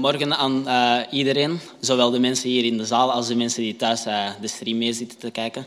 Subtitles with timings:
[0.00, 3.76] Goedemorgen aan eh, iedereen, zowel de mensen hier in de zaal als de mensen die
[3.76, 5.66] thuis eh, de stream mee zitten te kijken.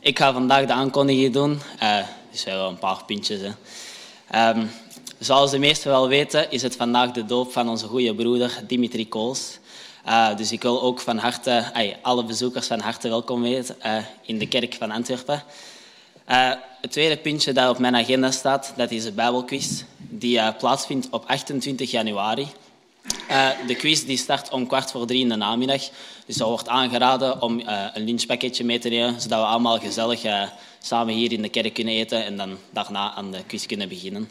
[0.00, 1.96] Ik ga vandaag de aankondiging doen, uh,
[2.30, 3.40] dus wel een paar puntjes.
[3.40, 3.50] Hè.
[4.30, 4.66] Ehm,
[5.18, 9.08] zoals de meesten wel weten, is het vandaag de doop van onze goede broeder Dimitri
[9.08, 9.58] Kools.
[10.06, 11.64] Uh, dus ik wil ook van harte
[12.02, 15.42] alle bezoekers van harte welkom weten uh, in de kerk van Antwerpen.
[16.30, 21.08] Uh, het tweede puntje dat op mijn agenda staat, dat is de Bijbelquiz, die plaatsvindt
[21.10, 22.48] op 28 januari.
[23.66, 25.82] De quiz die start om kwart voor drie in de namiddag.
[26.26, 27.62] Dus er wordt aangeraden om
[27.94, 30.22] een lunchpakketje mee te nemen, zodat we allemaal gezellig
[30.82, 34.28] samen hier in de kerk kunnen eten en dan daarna aan de quiz kunnen beginnen.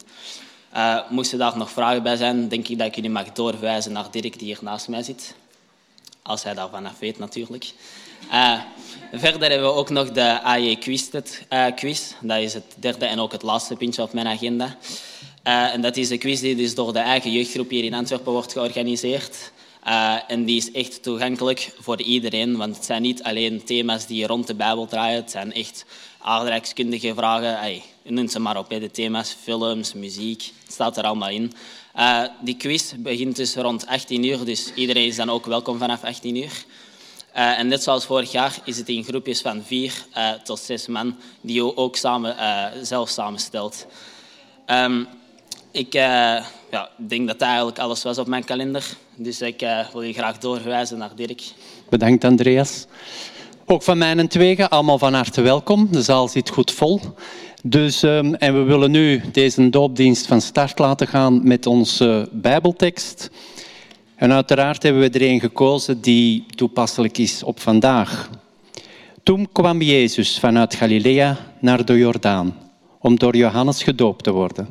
[1.08, 4.38] Moesten daar nog vragen bij zijn, denk ik dat ik jullie mag doorwijzen naar Dirk,
[4.38, 5.34] die hier naast mij zit.
[6.22, 7.72] Als hij daarvan af weet, natuurlijk.
[9.12, 11.10] Verder hebben we ook nog de AJ Quiz.
[11.74, 12.12] Quiz.
[12.20, 14.76] Dat is het derde en ook het laatste puntje op mijn agenda.
[15.42, 18.52] En dat is de quiz die dus door de eigen jeugdgroep hier in Antwerpen wordt
[18.52, 19.52] georganiseerd.
[20.26, 24.46] en die is echt toegankelijk voor iedereen, want het zijn niet alleen thema's die rond
[24.46, 25.20] de Bijbel draaien.
[25.20, 25.84] Het zijn echt
[26.18, 27.58] aardrijkskundige vragen.
[27.58, 30.52] Ay, noem ze maar op, de thema's, films, muziek.
[30.64, 31.52] Het staat er allemaal in.
[31.96, 36.04] Uh, die quiz begint dus rond 18 uur, dus iedereen is dan ook welkom vanaf
[36.04, 36.64] 18 uur.
[37.32, 39.92] En net zoals vorig jaar is het in groepjes van vier
[40.44, 42.36] tot zes man, die je ook samen,
[42.86, 43.86] zelf samenstelt.
[44.66, 45.08] Um,
[45.70, 46.44] ik ja,
[46.96, 48.96] denk dat dat eigenlijk alles was op mijn kalender.
[49.16, 51.42] Dus ik wil je graag doorverwijzen naar Dirk.
[51.88, 52.86] Bedankt, Andreas.
[53.66, 55.88] Ook van mij en tweeën, allemaal van harte welkom.
[55.90, 57.00] De zaal zit goed vol.
[57.62, 63.30] Dus, um, en we willen nu deze doopdienst van start laten gaan met onze Bijbeltekst.
[64.16, 68.30] En uiteraard hebben we er een gekozen die toepasselijk is op vandaag.
[69.22, 72.56] Toen kwam Jezus vanuit Galilea naar de Jordaan
[73.00, 74.68] om door Johannes gedoopt te worden.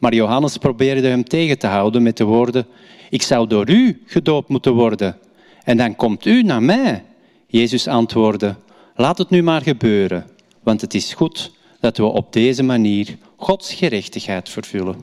[0.00, 2.66] Maar Johannes probeerde hem tegen te houden met de woorden:
[3.10, 5.18] Ik zou door u gedoopt moeten worden.
[5.64, 7.04] En dan komt u naar mij.
[7.46, 8.56] Jezus antwoordde:
[8.94, 10.26] Laat het nu maar gebeuren,
[10.62, 15.00] want het is goed dat we op deze manier Gods gerechtigheid vervullen.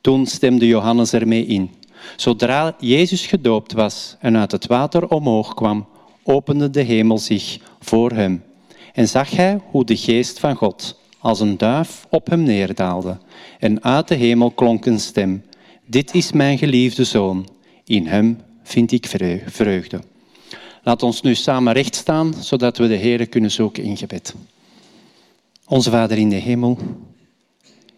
[0.00, 1.70] Toen stemde Johannes ermee in.
[2.16, 5.86] Zodra Jezus gedoopt was en uit het water omhoog kwam,
[6.22, 8.42] opende de hemel zich voor hem.
[8.92, 13.18] En zag hij hoe de geest van God als een duif op hem neerdaalde.
[13.58, 15.42] En uit de hemel klonk een stem.
[15.86, 17.48] Dit is mijn geliefde zoon.
[17.84, 19.06] In hem vind ik
[19.46, 20.00] vreugde.
[20.82, 24.34] Laat ons nu samen recht staan, zodat we de Heer kunnen zoeken in gebed.
[25.66, 26.78] Onze Vader in de hemel,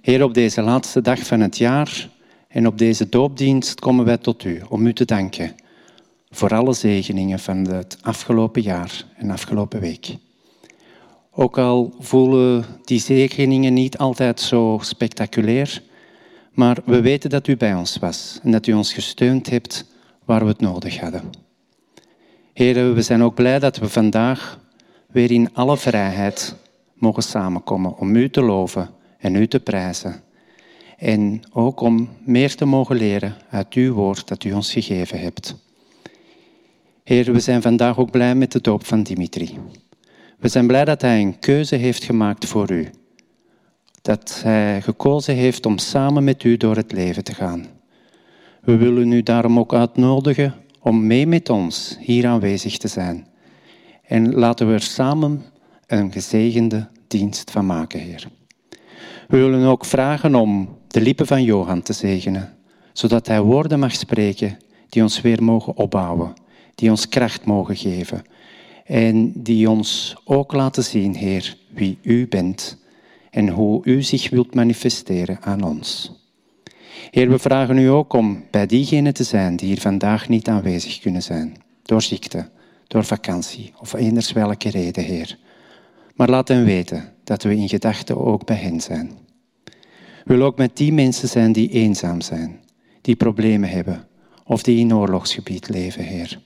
[0.00, 2.08] Heer, op deze laatste dag van het jaar
[2.49, 5.55] en op deze doopdienst komen wij tot U om U te danken
[6.31, 10.17] voor alle zegeningen van het afgelopen jaar en afgelopen week.
[11.32, 15.82] Ook al voelen die zegeningen niet altijd zo spectaculair,
[16.53, 19.85] maar we weten dat U bij ons was en dat U ons gesteund hebt
[20.25, 21.23] waar we het nodig hadden.
[22.53, 24.61] Heren, we zijn ook blij dat we vandaag
[25.06, 26.56] weer in alle vrijheid
[26.94, 30.23] mogen samenkomen om U te loven en U te prijzen.
[30.97, 35.56] En ook om meer te mogen leren uit Uw woord dat U ons gegeven hebt.
[37.05, 39.59] Heer, we zijn vandaag ook blij met de doop van Dimitri.
[40.41, 42.91] We zijn blij dat hij een keuze heeft gemaakt voor U.
[44.03, 47.67] Dat hij gekozen heeft om samen met U door het leven te gaan.
[48.61, 53.27] We willen u daarom ook uitnodigen om mee met ons hier aanwezig te zijn.
[54.03, 55.45] En laten we er samen
[55.87, 58.29] een gezegende dienst van maken, Heer.
[59.29, 62.57] We willen ook vragen om de lippen van Johan te zegenen,
[62.93, 64.59] zodat hij woorden mag spreken
[64.89, 66.35] die ons weer mogen opbouwen,
[66.75, 68.23] die ons kracht mogen geven
[68.91, 72.79] en die ons ook laten zien, Heer, wie U bent
[73.31, 76.13] en hoe U zich wilt manifesteren aan ons.
[77.11, 80.99] Heer, we vragen u ook om bij diegenen te zijn die hier vandaag niet aanwezig
[80.99, 82.49] kunnen zijn, door ziekte,
[82.87, 85.39] door vakantie of eenders welke reden, Heer.
[86.15, 89.11] Maar laat hen weten dat we in gedachten ook bij hen zijn.
[90.25, 92.61] Willen ook met die mensen zijn die eenzaam zijn,
[93.01, 94.09] die problemen hebben
[94.45, 96.41] of die in oorlogsgebied leven, Heer.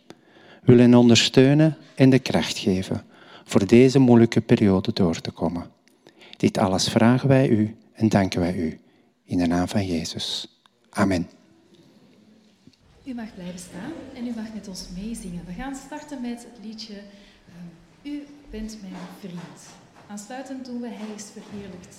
[0.64, 3.02] Willen hen ondersteunen en de kracht geven
[3.44, 5.70] voor deze moeilijke periode door te komen.
[6.36, 8.80] Dit alles vragen wij u en danken wij u
[9.24, 10.58] in de naam van Jezus.
[10.90, 11.28] Amen.
[13.04, 15.44] U mag blijven staan en u mag met ons meezingen.
[15.46, 19.68] We gaan starten met het liedje ehm, U bent mijn vriend.
[20.06, 21.96] Aansluitend doen we Hij is verheerlijkt.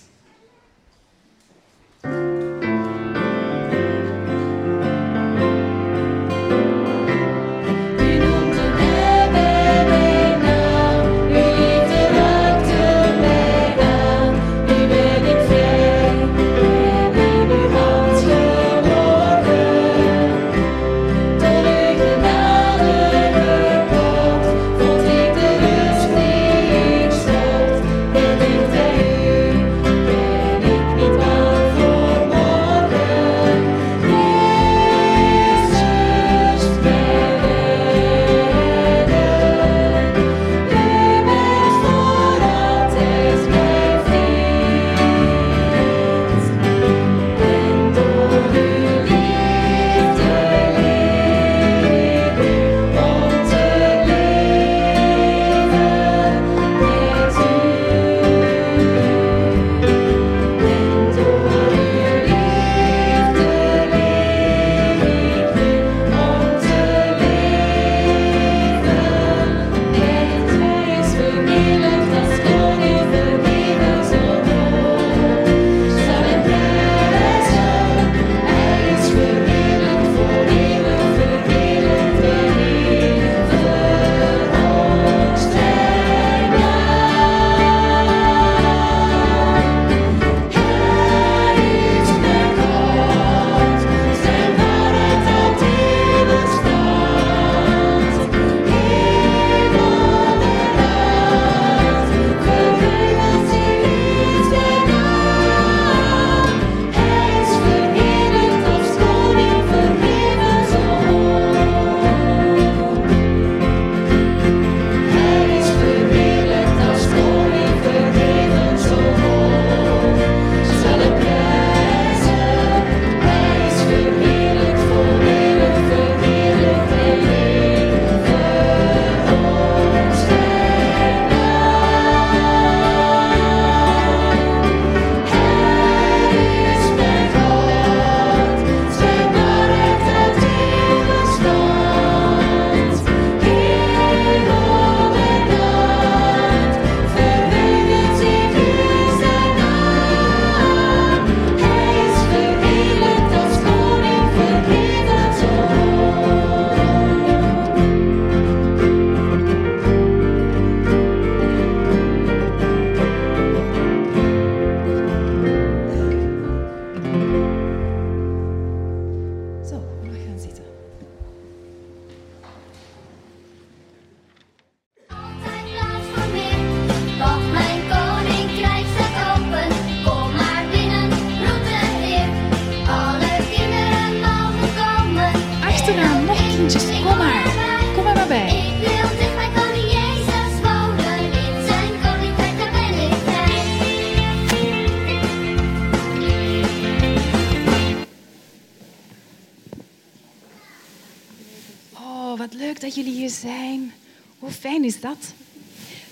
[205.06, 205.34] Dat?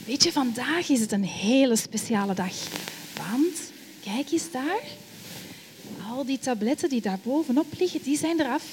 [0.06, 2.54] Weet je, vandaag is het een hele speciale dag.
[3.16, 3.72] Want,
[4.04, 4.82] kijk eens daar.
[6.10, 8.64] Al die tabletten die daar bovenop liggen, die zijn eraf.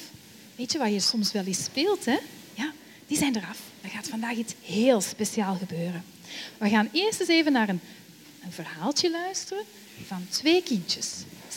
[0.56, 2.18] Weet je wat je soms wel eens speelt, hè?
[2.54, 2.72] Ja,
[3.06, 3.58] die zijn eraf.
[3.80, 6.04] Er gaat vandaag iets heel speciaal gebeuren.
[6.58, 7.80] We gaan eerst eens even naar een,
[8.44, 9.64] een verhaaltje luisteren
[10.06, 11.08] van twee kindjes.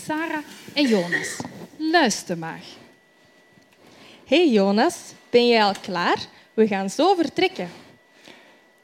[0.05, 0.43] Sarah
[0.73, 1.35] en Jonas.
[1.77, 2.61] Luister maar.
[4.25, 4.95] Hey Jonas,
[5.29, 6.17] ben jij al klaar?
[6.53, 7.69] We gaan zo vertrekken.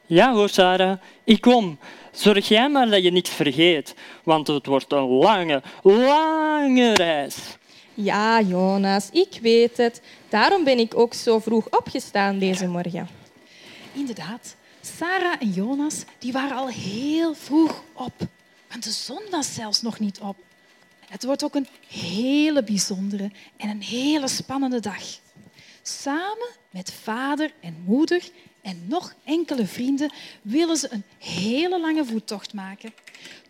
[0.09, 1.79] Ja hoor, Sarah, ik kom.
[2.11, 7.35] Zorg jij maar dat je niks vergeet, want het wordt een lange, lange reis.
[7.93, 10.01] Ja, Jonas, ik weet het.
[10.29, 13.07] Daarom ben ik ook zo vroeg opgestaan deze morgen.
[13.93, 18.13] Inderdaad, Sarah en Jonas die waren al heel vroeg op.
[18.69, 20.35] Want de zon was zelfs nog niet op.
[21.09, 25.03] Het wordt ook een hele bijzondere en een hele spannende dag.
[25.81, 28.21] Samen met vader en moeder
[28.61, 30.11] en nog enkele vrienden
[30.41, 32.93] willen ze een hele lange voettocht maken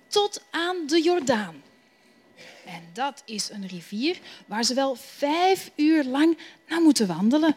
[0.08, 1.63] tot aan de Jordaan.
[2.66, 6.38] En dat is een rivier waar ze wel vijf uur lang
[6.68, 7.56] naar moeten wandelen.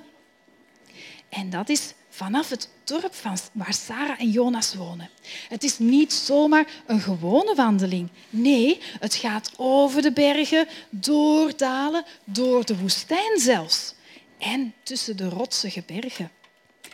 [1.29, 5.11] En dat is vanaf het dorp van waar Sarah en Jonas wonen.
[5.49, 8.09] Het is niet zomaar een gewone wandeling.
[8.31, 13.95] Nee, het gaat over de bergen, door dalen, door de woestijn zelfs.
[14.39, 16.31] En tussen de rotsige bergen.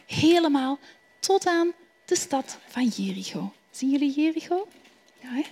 [0.08, 0.78] Helemaal
[1.20, 1.72] tot aan
[2.04, 3.52] de stad van Jericho.
[3.70, 4.68] Zien jullie Jericho?
[5.22, 5.42] Ja, hè?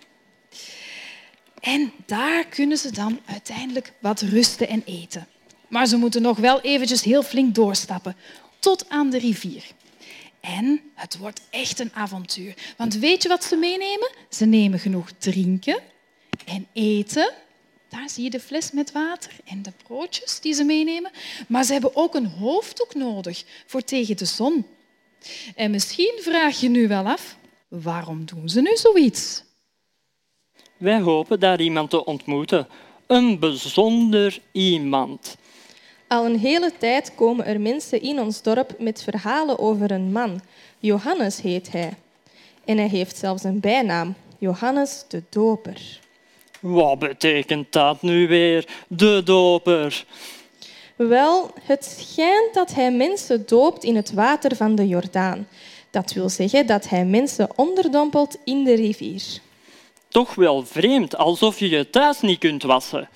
[1.61, 5.27] En daar kunnen ze dan uiteindelijk wat rusten en eten.
[5.69, 8.17] Maar ze moeten nog wel eventjes heel flink doorstappen,
[8.59, 9.65] tot aan de rivier.
[10.41, 12.55] En het wordt echt een avontuur.
[12.77, 14.11] Want weet je wat ze meenemen?
[14.29, 15.81] Ze nemen genoeg drinken
[16.45, 17.33] en eten.
[17.89, 21.11] Daar zie je de fles met water en de broodjes die ze meenemen.
[21.49, 24.67] Maar ze hebben ook een hoofddoek nodig voor tegen de zon.
[25.55, 27.37] En misschien vraag je nu wel af,
[27.69, 29.45] waarom doen ze nu zoiets?
[30.77, 32.69] Wij hopen daar iemand te ontmoeten.
[33.07, 35.37] Een bijzonder iemand.
[36.09, 40.41] Al een hele tijd komen er mensen in ons dorp met verhalen over een man.
[40.79, 41.93] Johannes heet hij.
[42.65, 46.01] En hij heeft zelfs een bijnaam, Johannes de Doper.
[46.61, 50.05] Wat betekent dat nu weer, de doper?
[50.97, 55.49] Wel, het schijnt dat hij mensen doopt in het water van de Jordaan.
[55.91, 59.23] Dat wil zeggen dat hij mensen onderdompelt in de rivier.
[60.09, 63.09] Toch wel vreemd, alsof je je thuis niet kunt wassen.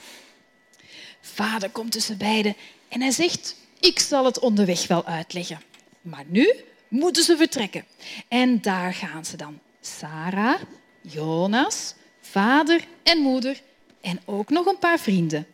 [1.21, 2.57] Vader komt tussen beiden
[2.89, 5.61] en hij zegt, ik zal het onderweg wel uitleggen.
[6.01, 6.55] Maar nu
[6.89, 7.85] moeten ze vertrekken.
[8.29, 9.59] En daar gaan ze dan.
[9.81, 10.61] Sarah,
[11.01, 11.95] Jonas,
[12.31, 13.61] vader en moeder
[14.01, 15.47] en ook nog een paar vrienden.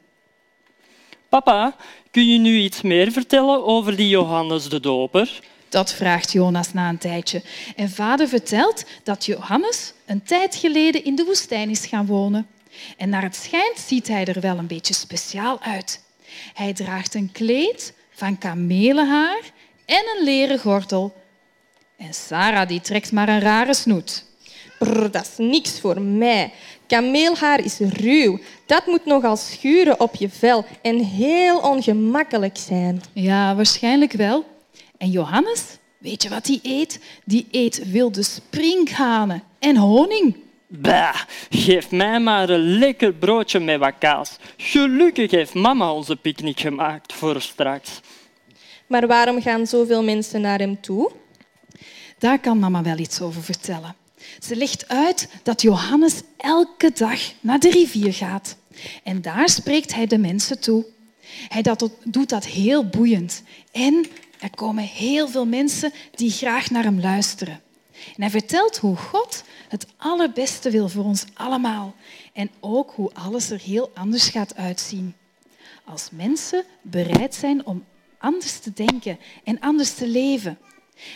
[1.28, 1.76] Papa,
[2.10, 5.40] kun je nu iets meer vertellen over die Johannes de Doper?
[5.68, 7.42] Dat vraagt Jonas na een tijdje.
[7.76, 12.46] En vader vertelt dat Johannes een tijd geleden in de woestijn is gaan wonen.
[12.96, 16.02] En naar het schijnt ziet hij er wel een beetje speciaal uit.
[16.54, 19.40] Hij draagt een kleed van kamelenhaar
[19.84, 21.14] en een leren gordel.
[21.96, 24.24] En Sarah die trekt maar een rare snoet.
[24.78, 26.52] Brr, dat is niks voor mij.
[26.86, 28.38] Kameelhaar is ruw.
[28.66, 33.02] Dat moet nogal schuren op je vel en heel ongemakkelijk zijn.
[33.12, 34.44] Ja, waarschijnlijk wel.
[34.98, 35.62] En Johannes,
[35.98, 37.00] weet je wat hij eet?
[37.24, 40.36] Die eet wilde sprinkhanen en honing.
[40.68, 44.36] Bah, geef mij maar een lekker broodje met wat kaas.
[44.56, 48.00] Gelukkig heeft mama onze picknick gemaakt voor straks.
[48.86, 51.10] Maar waarom gaan zoveel mensen naar hem toe?
[52.18, 53.94] Daar kan mama wel iets over vertellen.
[54.40, 58.56] Ze legt uit dat Johannes elke dag naar de rivier gaat.
[59.02, 60.84] En daar spreekt hij de mensen toe.
[61.48, 61.62] Hij
[62.04, 63.42] doet dat heel boeiend.
[63.72, 64.06] En
[64.40, 67.60] er komen heel veel mensen die graag naar hem luisteren.
[67.92, 71.94] En hij vertelt hoe God het allerbeste wil voor ons allemaal.
[72.32, 75.14] En ook hoe alles er heel anders gaat uitzien.
[75.84, 77.84] Als mensen bereid zijn om
[78.18, 80.58] anders te denken en anders te leven.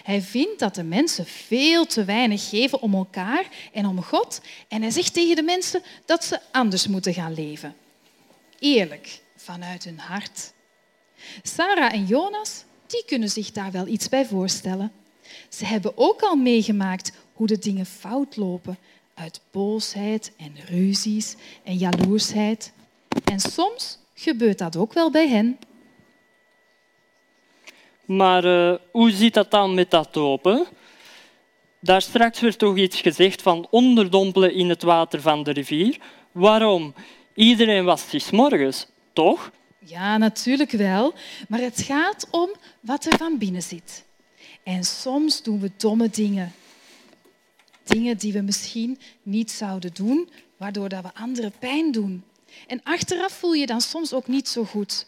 [0.02, 4.40] Hij vindt dat de mensen veel te weinig geven om elkaar en om God.
[4.68, 7.74] En hij zegt tegen de mensen dat ze anders moeten gaan leven.
[8.58, 10.52] Eerlijk, vanuit hun hart.
[11.42, 14.92] Sarah en Jonas die kunnen zich daar wel iets bij voorstellen.
[15.48, 18.78] Ze hebben ook al meegemaakt hoe de dingen fout lopen
[19.14, 22.72] uit boosheid en ruzies en jaloersheid.
[23.24, 25.58] En soms gebeurt dat ook wel bij hen.
[28.10, 30.66] Maar uh, hoe zit dat dan met dat dopen?
[31.80, 35.98] Daar straks werd toch iets gezegd van onderdompelen in het water van de rivier.
[36.32, 36.94] Waarom?
[37.34, 39.50] Iedereen was s morgens, toch?
[39.78, 41.14] Ja, natuurlijk wel.
[41.48, 42.50] Maar het gaat om
[42.80, 44.04] wat er van binnen zit.
[44.62, 46.52] En soms doen we domme dingen.
[47.84, 52.24] Dingen die we misschien niet zouden doen, waardoor dat we anderen pijn doen.
[52.66, 55.06] En achteraf voel je dan soms ook niet zo goed.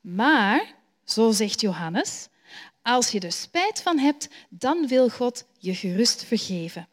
[0.00, 2.28] Maar, zo zegt Johannes,
[2.84, 6.88] als je er spijt van hebt, dan wil God je gerust vergeven.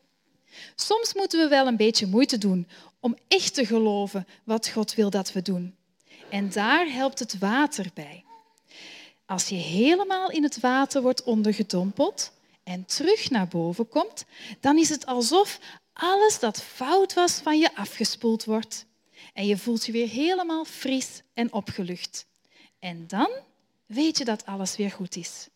[0.75, 2.67] Soms moeten we wel een beetje moeite doen
[2.99, 5.75] om echt te geloven wat God wil dat we doen.
[6.29, 8.23] En daar helpt het water bij.
[9.25, 12.31] Als je helemaal in het water wordt ondergedompeld
[12.63, 14.25] en terug naar boven komt,
[14.59, 15.59] dan is het alsof
[15.93, 18.85] alles dat fout was van je afgespoeld wordt.
[19.33, 22.25] En je voelt je weer helemaal fris en opgelucht.
[22.79, 23.29] En dan
[23.85, 25.47] weet je dat alles weer goed is.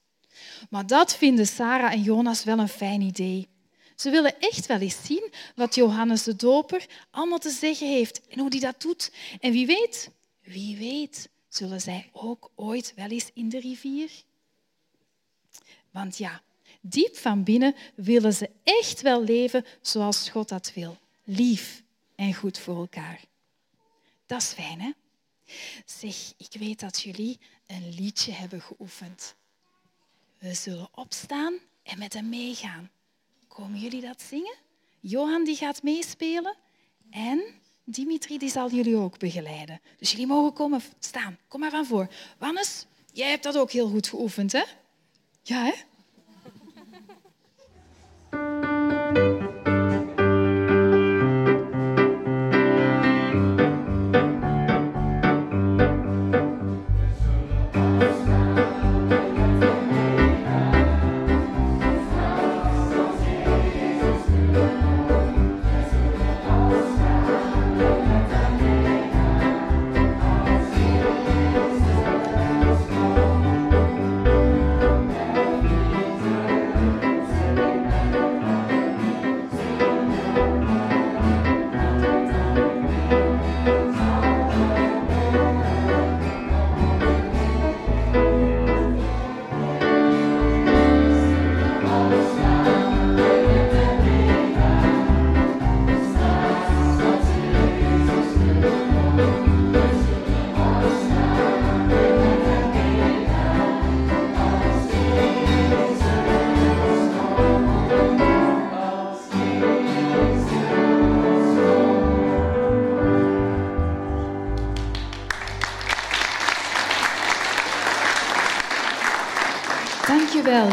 [0.69, 3.47] Maar dat vinden Sarah en Jonas wel een fijn idee.
[3.95, 8.39] Ze willen echt wel eens zien wat Johannes de Doper allemaal te zeggen heeft en
[8.39, 9.11] hoe hij dat doet.
[9.39, 10.11] En wie weet,
[10.43, 14.11] wie weet, zullen zij ook ooit wel eens in de rivier?
[15.91, 16.41] Want ja,
[16.81, 20.97] diep van binnen willen ze echt wel leven zoals God dat wil.
[21.23, 21.83] Lief
[22.15, 23.21] en goed voor elkaar.
[24.25, 24.91] Dat is fijn, hè?
[25.85, 29.35] Zeg, ik weet dat jullie een liedje hebben geoefend.
[30.45, 32.89] We zullen opstaan en met hem meegaan.
[33.47, 34.55] Komen jullie dat zingen?
[34.99, 36.55] Johan die gaat meespelen
[37.09, 37.43] en
[37.83, 39.81] Dimitri die zal jullie ook begeleiden.
[39.97, 41.37] Dus jullie mogen komen staan.
[41.47, 42.07] Kom maar van voor.
[42.37, 44.63] Wannes, jij hebt dat ook heel goed geoefend, hè?
[45.41, 45.73] Ja, hè?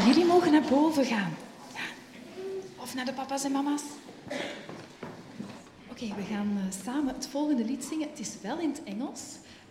[0.00, 1.35] Jullie mogen naar boven gaan.
[2.76, 3.83] Of naar de papa's en mama's.
[5.90, 8.09] Oké, we gaan eh, samen het volgende lied zingen.
[8.09, 9.20] Het is wel in het Engels.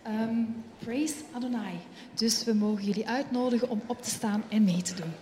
[0.02, 0.44] Ehm,
[0.78, 1.80] Praise Adonai.
[2.14, 5.12] Dus we mogen jullie uitnodigen om op te staan en mee te doen.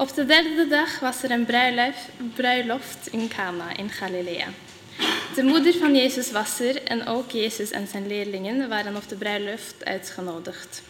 [0.00, 1.46] Op de derde dag was er een
[2.34, 4.46] bruiloft, in Cana in Galilea.
[5.34, 9.14] De moeder van Jezus was er en ook Jezus en zijn leerlingen waren op de
[9.14, 10.82] bruiloft uitgenodigd.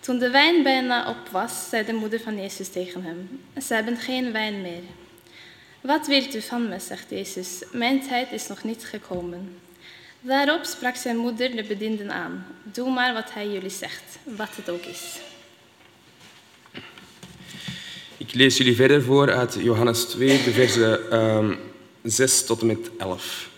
[0.00, 3.96] Toen de wijn bijna op was, zei de moeder van Jezus tegen hem: Ze hebben
[3.96, 4.82] geen wijn meer.
[5.80, 7.62] Wat wilt u van me, zegt Jezus.
[7.72, 9.58] Mijn tijd is nog niet gekomen.
[10.20, 14.70] Daarop sprak zijn moeder de bedienden aan: Doe maar wat hij jullie zegt, wat het
[14.70, 15.18] ook is.
[18.26, 21.54] Ik lees jullie verder voor uit Johannes 2, de versen ehm
[22.02, 23.50] 6 tot en met 11.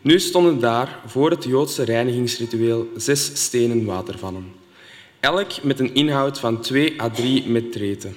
[0.00, 4.52] Nu stonden daar voor het Joodse reinigingsritueel zes stenen watervannen,
[5.20, 8.16] elk met een inhoud van 2 à 3 metreten.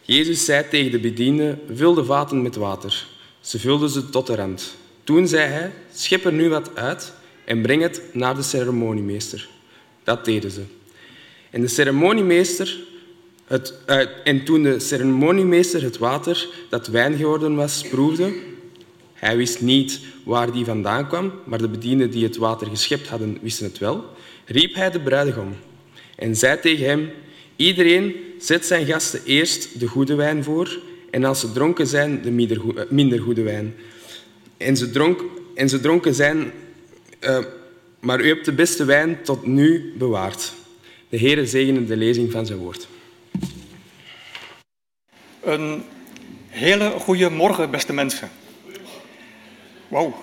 [0.00, 3.06] Jezus zei tegen de bedienden, vul de vaten met water.
[3.40, 4.74] Ze vulden ze tot de rand.
[5.04, 7.12] Toen zei hij, schep er nu wat uit
[7.44, 9.48] en breng het naar de ceremoniemeester.
[10.04, 10.62] Dat deden ze.
[11.50, 12.90] En de ceremoniemeester
[13.52, 18.32] het, eh, en toen de ceremoniemeester het water dat wijn geworden was proefde,
[19.12, 23.38] hij wist niet waar die vandaan kwam, maar de bedienden die het water geschept hadden
[23.42, 24.04] wisten het wel,
[24.44, 25.56] riep hij de bruidegom
[26.16, 27.10] en zei tegen hem,
[27.56, 30.78] iedereen zet zijn gasten eerst de goede wijn voor
[31.10, 32.30] en als ze dronken zijn, de
[32.90, 33.74] minder eh, goede wijn.
[34.56, 36.52] En ze, dronk, en ze dronken zijn,
[37.18, 37.38] eh,
[38.00, 40.52] maar u hebt de beste wijn tot nu bewaard.
[41.08, 42.88] De Heere zegene de lezing van zijn woord.
[45.42, 45.84] Een
[46.48, 48.30] hele goede morgen, beste mensen.
[49.88, 50.14] Wauw.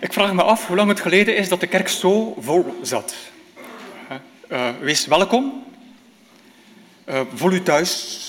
[0.00, 3.14] Ik vraag me af hoe lang het geleden is dat de kerk zo vol zat.
[4.48, 5.64] Eh, wees welkom.
[7.04, 8.20] Eh, voel u thuis.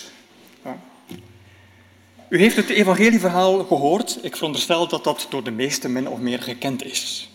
[2.29, 4.19] U heeft het evangelieverhaal gehoord.
[4.21, 7.31] Ik veronderstel dat dat door de meesten min of meer gekend is.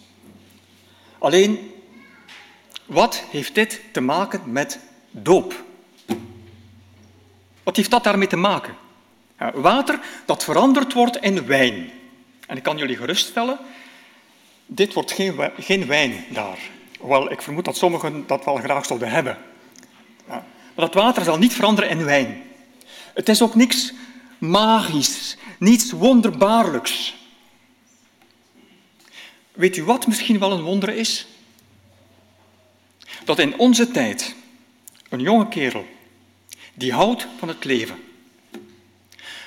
[1.19, 1.71] Alleen,
[2.87, 4.79] wat heeft dit te maken met
[5.11, 5.67] doop?
[7.69, 8.77] Wat heeft dat daarmee te maken?
[9.55, 11.91] Water dat veranderd wordt in wijn.
[12.47, 13.59] En ik kan jullie geruststellen,
[14.67, 16.59] dit wordt geen, geen wijn daar.
[16.99, 19.39] Hoewel ik vermoed dat sommigen dat wel graag zouden hebben.
[20.27, 22.43] Maar dat water zal niet veranderen in wijn.
[23.15, 23.93] Het is ook niks
[24.39, 27.17] magisch, niets wonderbaarlijks.
[29.53, 31.27] Weet u wat misschien wel een wonder is?
[33.25, 34.35] Dat in onze tijd
[35.09, 35.87] een jonge kerel
[36.79, 38.05] die houdt van het leven.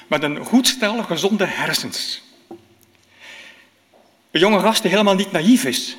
[0.07, 2.21] Met een goed stel gezonde hersens.
[4.31, 5.97] Een jonge gast die helemaal niet naïef is.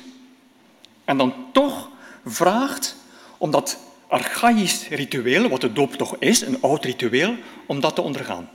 [1.05, 1.89] En dan toch
[2.25, 2.95] vraagt
[3.37, 8.01] om dat archaïsch ritueel, wat de doop toch is, een oud ritueel, om dat te
[8.01, 8.49] ondergaan.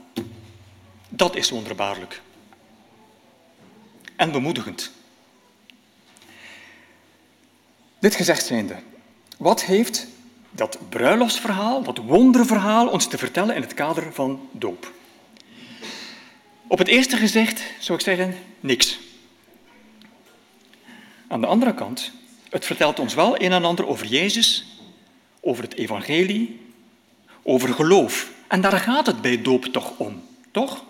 [1.09, 2.21] Dat is wonderbaarlijk.
[4.15, 4.91] En bemoedigend.
[7.99, 8.75] Dit gezegd zijnde,
[9.37, 10.07] wat heeft
[10.51, 14.91] dat bruiloftsverhaal, dat wonderverhaal, ons te vertellen in het kader van doop?
[16.67, 18.99] Op het eerste gezicht zou ik zeggen, niks.
[21.27, 22.11] Aan de andere kant,
[22.49, 24.65] het vertelt ons wel een en ander over Jezus,
[25.39, 26.59] over het evangelie,
[27.43, 28.31] over geloof.
[28.47, 30.83] En daar gaat het bij doop toch om, toch?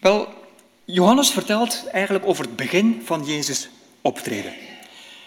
[0.00, 0.28] Wel,
[0.84, 3.68] Johannes vertelt eigenlijk over het begin van Jezus'
[4.00, 4.52] optreden.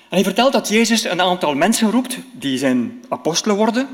[0.09, 3.87] En hij vertelt dat Jezus een aantal mensen roept die zijn apostelen worden.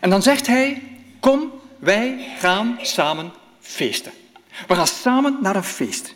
[0.00, 0.82] En dan zegt hij,
[1.20, 4.12] kom, wij gaan samen feesten.
[4.66, 6.14] We gaan samen naar een feest.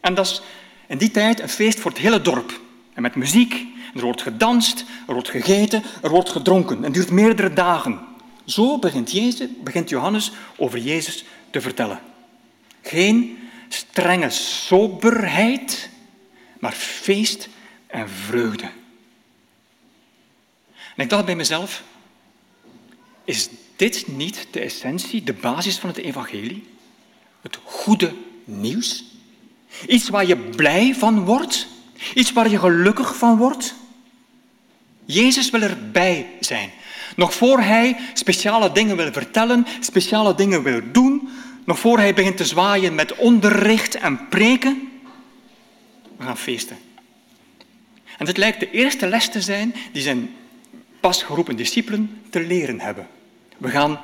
[0.00, 0.42] En dat is
[0.86, 2.60] in die tijd een feest voor het hele dorp.
[2.94, 6.76] En met muziek, er wordt gedanst, er wordt gegeten, er wordt gedronken.
[6.76, 8.00] En het duurt meerdere dagen.
[8.44, 12.00] Zo begint, Jezus, begint Johannes over Jezus te vertellen.
[12.82, 15.88] Geen strenge soberheid,
[16.58, 17.48] maar feest
[17.92, 18.70] en vreugde.
[20.96, 21.82] En ik dacht bij mezelf,
[23.24, 26.66] is dit niet de essentie, de basis van het evangelie?
[27.40, 29.04] Het goede nieuws?
[29.86, 31.66] Iets waar je blij van wordt?
[32.14, 33.74] Iets waar je gelukkig van wordt?
[35.04, 36.70] Jezus wil erbij zijn.
[37.16, 41.28] Nog voor hij speciale dingen wil vertellen, speciale dingen wil doen,
[41.64, 44.90] nog voor hij begint te zwaaien met onderricht en preken,
[46.16, 46.78] we gaan feesten.
[48.22, 50.36] En dit lijkt de eerste les te zijn die zijn
[51.00, 53.08] pas geroepen discipelen te leren hebben.
[53.58, 54.00] We gaan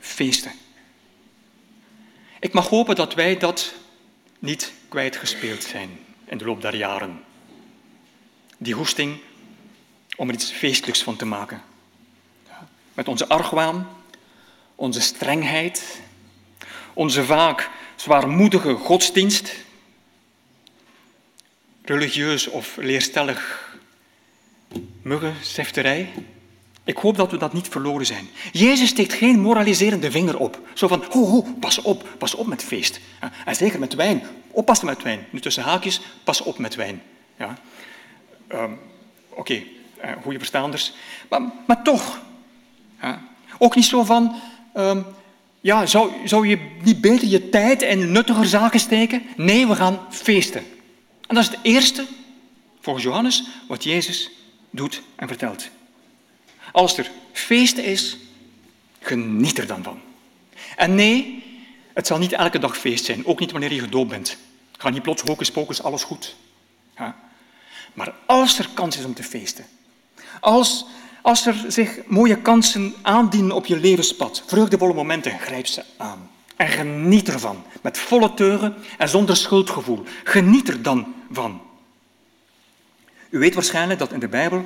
[0.00, 0.52] feesten.
[2.40, 3.74] Ik mag hopen dat wij dat
[4.38, 7.20] niet kwijtgespeeld zijn in de loop der jaren.
[8.58, 9.18] Die hoesting
[10.16, 11.62] om er iets feestelijks van te maken.
[12.94, 13.88] Met onze argwaan,
[14.74, 16.00] onze strengheid,
[16.94, 19.54] onze vaak zwaarmoedige godsdienst,
[21.88, 23.72] religieus of leerstellig
[25.02, 26.08] muggensefterij.
[26.84, 28.28] Ik hoop dat we dat niet verloren zijn.
[28.52, 30.60] Jezus steekt geen moraliserende vinger op.
[30.74, 33.00] Zo van, ho, ho, pas op, pas op met feest.
[33.44, 34.22] En zeker met wijn.
[34.50, 35.26] Oppassen met wijn.
[35.30, 37.02] Nu tussen haakjes, pas op met wijn.
[37.38, 37.58] Ja.
[38.52, 38.78] Um,
[39.28, 40.92] Oké, uh, goede verstaanders.
[41.28, 42.20] Maar, maar toch.
[43.02, 43.22] Ja.
[43.58, 44.34] Ook niet zo van,
[44.76, 45.04] um,
[45.60, 49.22] ja, zou, zou je niet beter je tijd in nuttiger zaken steken?
[49.36, 50.62] Nee, we gaan feesten.
[51.28, 52.06] En dat is het eerste,
[52.80, 54.30] volgens Johannes, wat Jezus
[54.70, 55.68] doet en vertelt.
[56.72, 58.16] Als er feesten is,
[59.00, 60.00] geniet er dan van.
[60.76, 61.44] En nee,
[61.92, 64.36] het zal niet elke dag feest zijn, ook niet wanneer je gedoopt bent.
[64.78, 66.36] Ga niet plots hocus pocus, alles goed.
[67.94, 69.66] Maar als er kans is om te feesten,
[70.40, 70.84] als,
[71.22, 76.30] als er zich mooie kansen aandienen op je levenspad, vreugdevolle momenten, grijp ze aan.
[76.58, 80.04] En geniet ervan, met volle teugen en zonder schuldgevoel.
[80.24, 81.60] Geniet er dan van.
[83.30, 84.64] U weet waarschijnlijk dat in de Bijbel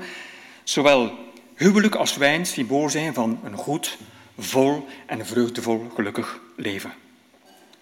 [0.64, 1.18] zowel
[1.54, 3.98] huwelijk als wijn symbool zijn van een goed,
[4.38, 6.92] vol en vreugdevol gelukkig leven.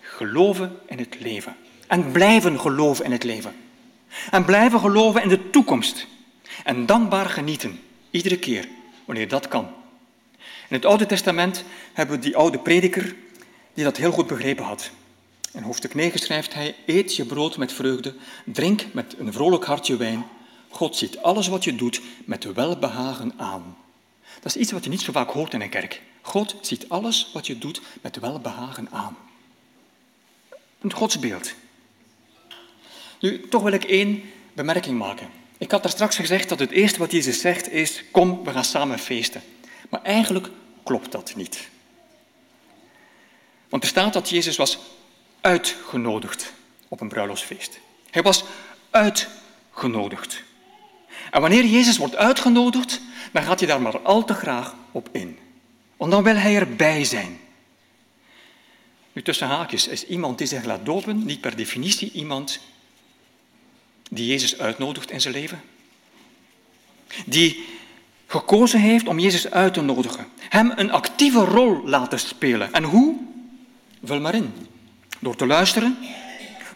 [0.00, 1.56] Geloven in het leven.
[1.86, 3.54] En blijven geloven in het leven.
[4.30, 6.06] En blijven geloven in de toekomst.
[6.64, 8.68] En dankbaar genieten, iedere keer,
[9.04, 9.68] wanneer dat kan.
[10.68, 13.14] In het Oude Testament hebben we die oude prediker
[13.74, 14.90] die dat heel goed begrepen had.
[15.52, 19.96] In hoofdstuk 9 schrijft hij, eet je brood met vreugde, drink met een vrolijk hartje
[19.96, 20.26] wijn.
[20.68, 23.76] God ziet alles wat je doet met welbehagen aan.
[24.40, 26.02] Dat is iets wat je niet zo vaak hoort in een kerk.
[26.20, 29.16] God ziet alles wat je doet met welbehagen aan.
[30.80, 31.54] Een godsbeeld.
[33.20, 35.28] Nu, toch wil ik één bemerking maken.
[35.58, 38.64] Ik had daar straks gezegd dat het eerste wat Jezus zegt is, kom, we gaan
[38.64, 39.42] samen feesten.
[39.88, 40.48] Maar eigenlijk
[40.82, 41.68] klopt dat niet.
[43.70, 44.78] Want er staat dat Jezus was
[45.40, 46.52] uitgenodigd
[46.88, 47.78] op een bruiloftsfeest.
[48.10, 48.44] Hij was
[48.90, 50.42] uitgenodigd.
[51.30, 53.00] En wanneer Jezus wordt uitgenodigd,
[53.32, 55.38] dan gaat hij daar maar al te graag op in.
[55.96, 57.38] Want dan wil hij erbij zijn.
[59.12, 62.60] Nu, tussen haakjes is iemand die zich laat dopen niet per definitie iemand
[64.10, 65.60] die Jezus uitnodigt in zijn leven.
[67.26, 67.64] Die
[68.26, 70.26] gekozen heeft om Jezus uit te nodigen.
[70.38, 72.72] Hem een actieve rol laten spelen.
[72.72, 73.16] En hoe?
[74.04, 74.52] Vul maar in.
[75.18, 75.98] Door te luisteren,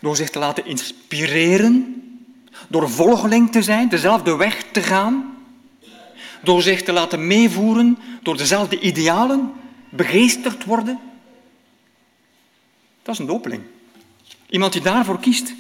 [0.01, 2.03] door zich te laten inspireren,
[2.69, 5.37] door volgeling te zijn, dezelfde weg te gaan,
[6.43, 9.53] door zich te laten meevoeren door dezelfde idealen,
[9.89, 11.01] begeesterd worden.
[13.03, 13.63] Dat is een dopeling.
[14.49, 15.55] Iemand die daarvoor kiest.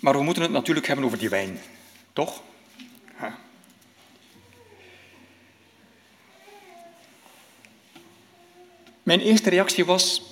[0.00, 1.58] Maar we moeten het natuurlijk hebben over die wijn,
[2.12, 2.42] toch?
[9.06, 10.22] Mijn eerste reactie was,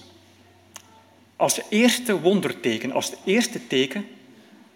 [1.36, 4.06] als eerste wonderteken, als eerste teken,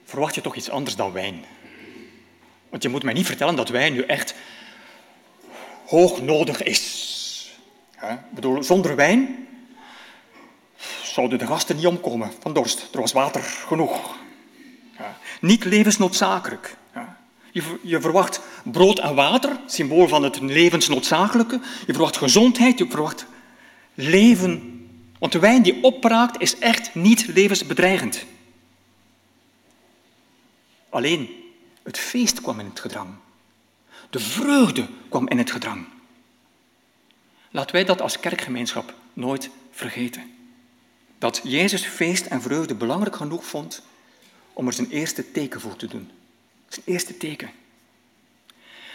[0.04, 1.44] verwacht je toch iets anders dan wijn.
[2.68, 4.34] Want je moet mij niet vertellen dat wijn nu echt
[5.86, 7.58] hoog nodig is.
[8.00, 9.48] Ik bedoel, zonder wijn
[11.02, 12.88] zouden de gasten niet omkomen van dorst.
[12.92, 14.16] Er was water genoeg.
[15.40, 16.76] Niet levensnoodzakelijk.
[17.52, 21.60] Je, je verwacht brood en water, symbool van het levensnoodzakelijke.
[21.86, 23.26] Je verwacht gezondheid, je verwacht
[23.98, 24.86] leven.
[25.18, 28.24] Want de wijn die opbraakt is echt niet levensbedreigend.
[30.88, 31.28] Alleen
[31.82, 33.14] het feest kwam in het gedrang.
[34.10, 35.86] De vreugde kwam in het gedrang.
[37.50, 40.34] Laten wij dat als kerkgemeenschap nooit vergeten.
[41.18, 43.82] Dat Jezus feest en vreugde belangrijk genoeg vond
[44.52, 46.10] om er zijn eerste teken voor te doen.
[46.68, 47.50] Zijn eerste teken.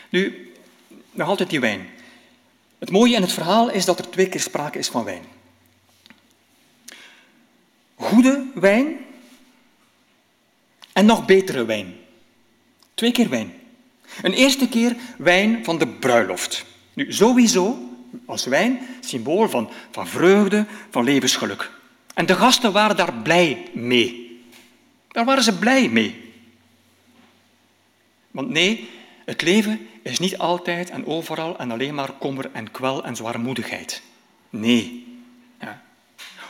[0.09, 0.51] Nu,
[1.11, 1.89] nog altijd die wijn.
[2.83, 5.23] Het mooie in het verhaal is dat er twee keer sprake is van wijn.
[7.95, 8.97] Goede wijn
[10.93, 11.95] en nog betere wijn.
[12.93, 13.53] Twee keer wijn.
[14.21, 16.65] Een eerste keer wijn van de bruiloft.
[16.93, 17.89] Nu, sowieso
[18.25, 21.71] als wijn symbool van, van vreugde, van levensgeluk.
[22.13, 24.41] En de gasten waren daar blij mee.
[25.07, 26.33] Daar waren ze blij mee.
[28.31, 28.89] Want nee,
[29.25, 34.01] het leven is niet altijd en overal en alleen maar kommer en kwel en zwaarmoedigheid.
[34.49, 35.07] Nee.
[35.59, 35.81] Ja.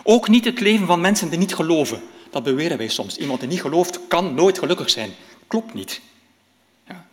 [0.03, 2.01] Ook niet het leven van mensen die niet geloven.
[2.29, 3.17] Dat beweren wij soms.
[3.17, 5.11] Iemand die niet gelooft kan nooit gelukkig zijn.
[5.47, 6.01] Klopt niet.
[6.87, 7.05] Ja.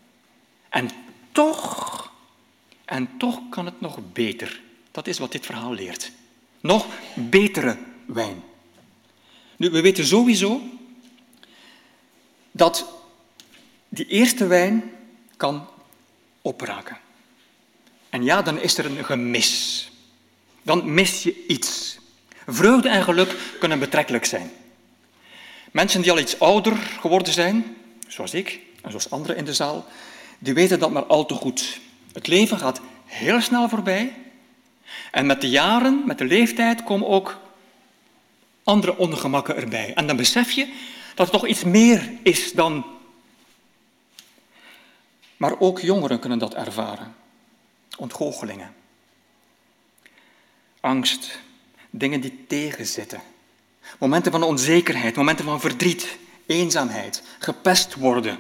[0.68, 0.90] En
[1.33, 2.12] toch,
[2.85, 4.61] en toch kan het nog beter.
[4.90, 6.12] Dat is wat dit verhaal leert.
[6.61, 8.42] Nog betere wijn.
[9.57, 10.61] Nu, we weten sowieso
[12.50, 12.87] dat
[13.88, 14.90] die eerste wijn
[15.37, 15.68] kan
[16.42, 16.98] opraken.
[18.09, 19.90] En ja, dan is er een gemis.
[20.62, 21.98] Dan mis je iets.
[22.46, 24.50] Vreugde en geluk kunnen betrekkelijk zijn.
[25.70, 27.76] Mensen die al iets ouder geworden zijn,
[28.09, 29.87] zoals ik en zoals anderen in de zaal,
[30.38, 31.81] die weten dat maar al te goed.
[32.12, 34.14] Het leven gaat heel snel voorbij.
[35.11, 37.40] En met de jaren, met de leeftijd, komen ook
[38.64, 39.94] andere ongemakken erbij.
[39.94, 40.72] En dan besef je
[41.14, 42.85] dat er toch iets meer is dan.
[45.40, 47.14] Maar ook jongeren kunnen dat ervaren.
[47.96, 48.74] Ontgoochelingen.
[50.81, 51.38] Angst.
[51.90, 53.20] Dingen die tegenzitten.
[53.98, 58.38] Momenten van onzekerheid, momenten van verdriet, eenzaamheid, gepest worden.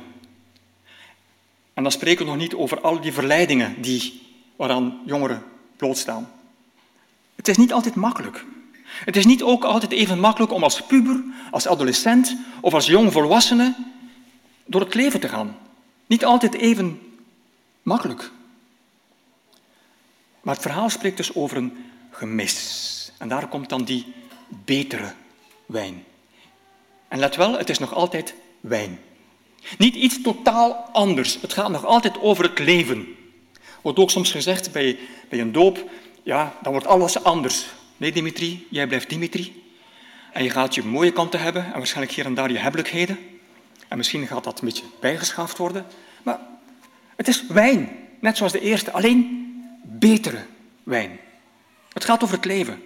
[1.74, 4.22] En dan spreken we nog niet over al die verleidingen die,
[4.56, 5.42] waaraan jongeren
[5.76, 6.30] blootstaan.
[7.34, 8.44] Het is niet altijd makkelijk.
[8.84, 13.12] Het is niet ook altijd even makkelijk om als puber, als adolescent of als jong
[13.12, 13.74] volwassene
[14.64, 15.56] door het leven te gaan.
[16.10, 17.00] Niet altijd even
[17.82, 18.30] makkelijk.
[20.40, 23.12] Maar het verhaal spreekt dus over een gemis.
[23.18, 24.06] En daar komt dan die
[24.48, 25.12] betere
[25.66, 26.04] wijn.
[27.08, 28.98] En let wel, het is nog altijd wijn.
[29.78, 31.40] Niet iets totaal anders.
[31.40, 33.16] Het gaat nog altijd over het leven.
[33.82, 35.90] Wordt ook soms gezegd bij, bij een doop,
[36.22, 37.66] ja, dan wordt alles anders.
[37.96, 39.62] Nee, Dimitri, jij blijft Dimitri.
[40.32, 43.18] En je gaat je mooie kanten hebben en waarschijnlijk hier en daar je hebbelijkheden.
[43.90, 45.86] En misschien gaat dat een beetje bijgeschaafd worden.
[46.22, 46.38] Maar
[47.16, 47.88] het is wijn,
[48.20, 49.48] net zoals de eerste, alleen
[49.82, 50.44] betere
[50.82, 51.18] wijn.
[51.92, 52.82] Het gaat over het leven.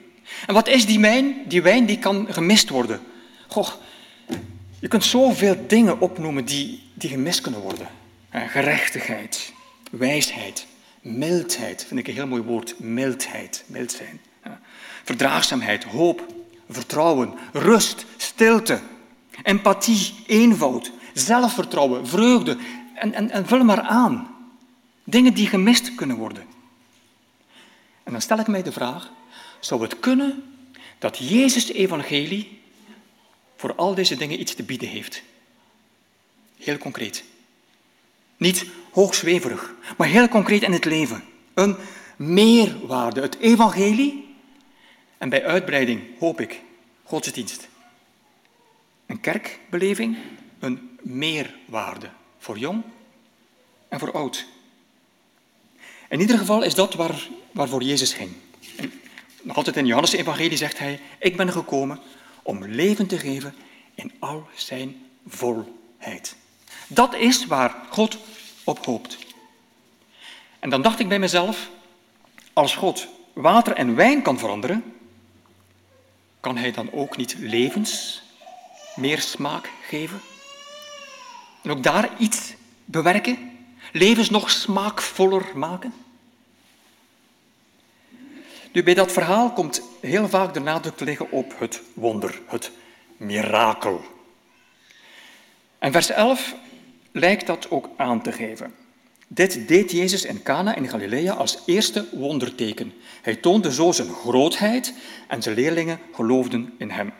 [0.47, 1.35] En wat is die wijn?
[1.47, 3.01] Die wijn die kan gemist worden.
[3.49, 3.69] Goh,
[4.79, 7.89] je kunt zoveel dingen opnoemen die, die gemist kunnen worden.
[8.31, 9.53] Gerechtigheid,
[9.91, 10.67] wijsheid,
[11.01, 12.79] mildheid, vind ik een heel mooi woord.
[12.79, 14.21] Mildheid, mild zijn.
[15.05, 16.27] Verdraagzaamheid, hoop,
[16.69, 18.81] vertrouwen, rust, stilte,
[19.43, 22.57] empathie, eenvoud, zelfvertrouwen, vreugde.
[22.95, 24.37] En, en, en vul maar aan.
[25.05, 26.45] Dingen die gemist kunnen worden.
[28.03, 29.11] En dan stel ik mij de vraag,
[29.61, 30.43] zou het kunnen
[30.99, 32.61] dat Jezus' evangelie
[33.57, 35.23] voor al deze dingen iets te bieden heeft?
[36.59, 37.25] Heel concreet.
[38.37, 41.25] Niet hoogzweverig, maar heel concreet in het leven.
[41.55, 41.77] Een
[42.17, 43.21] meerwaarde.
[43.21, 44.37] Het evangelie
[45.19, 46.61] en bij uitbreiding, hoop ik,
[47.03, 47.69] godsdienst.
[49.15, 50.17] Een kerkbeleving,
[50.59, 52.83] een meerwaarde voor jong
[53.89, 54.47] en voor oud.
[56.09, 58.33] In ieder geval is dat waar, waarvoor Jezus ging.
[59.43, 62.01] Nog altijd in Johannes' evangelie zegt hij, ik ben gekomen
[62.43, 63.55] om leven te geven
[63.95, 66.37] in al zijn volheid.
[66.87, 68.19] Dat is waar God
[68.65, 69.19] op hoopt.
[70.59, 71.71] En dan dacht ik bij mezelf,
[72.53, 74.95] als God water en wijn kan veranderen,
[76.41, 78.23] kan hij dan ook niet levens
[78.97, 80.21] meer smaak geven?
[81.63, 83.53] En ook daar iets bewerken?
[83.93, 85.95] Levens nog smaakvoller maken?
[88.73, 92.71] Nu, bij dat verhaal komt heel vaak de nadruk te liggen op het wonder, het
[93.17, 94.05] mirakel.
[95.79, 96.55] En vers 11
[97.13, 98.75] lijkt dat ook aan te geven.
[99.27, 102.93] Dit deed Jezus in Cana in Galilea als eerste wonderteken.
[103.23, 104.95] Hij toonde zo zijn grootheid
[105.29, 107.13] en zijn leerlingen geloofden in hem.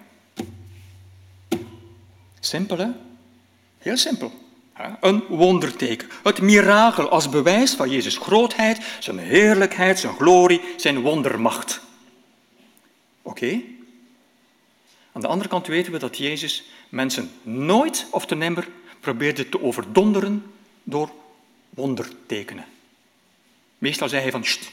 [2.45, 2.89] Simpel, hè?
[3.79, 4.33] Heel simpel.
[5.01, 6.09] Een wonderteken.
[6.23, 11.81] Het mirakel als bewijs van Jezus' grootheid, zijn heerlijkheid, zijn glorie, zijn wondermacht.
[13.23, 13.61] Oké?
[15.13, 18.69] Aan de andere kant weten we dat Jezus mensen nooit of te nimmer
[19.01, 21.11] probeerde te overdonderen door
[21.71, 22.65] wondertekenen.
[23.79, 24.71] Meestal zei hij van, Sst.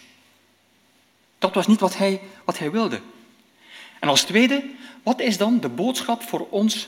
[1.39, 3.01] dat was niet wat hij, wat hij wilde.
[3.99, 4.69] En als tweede,
[5.03, 6.87] wat is dan de boodschap voor ons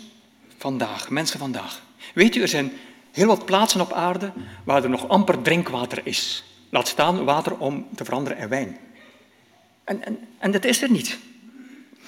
[0.64, 1.82] vandaag, mensen vandaag?
[2.14, 2.72] Weet u, er zijn
[3.12, 4.34] heel wat plaatsen op aarde
[4.64, 6.44] waar er nog amper drinkwater is.
[6.70, 8.78] Laat staan water om te veranderen in wijn.
[9.84, 11.18] En, en, en dat is er niet.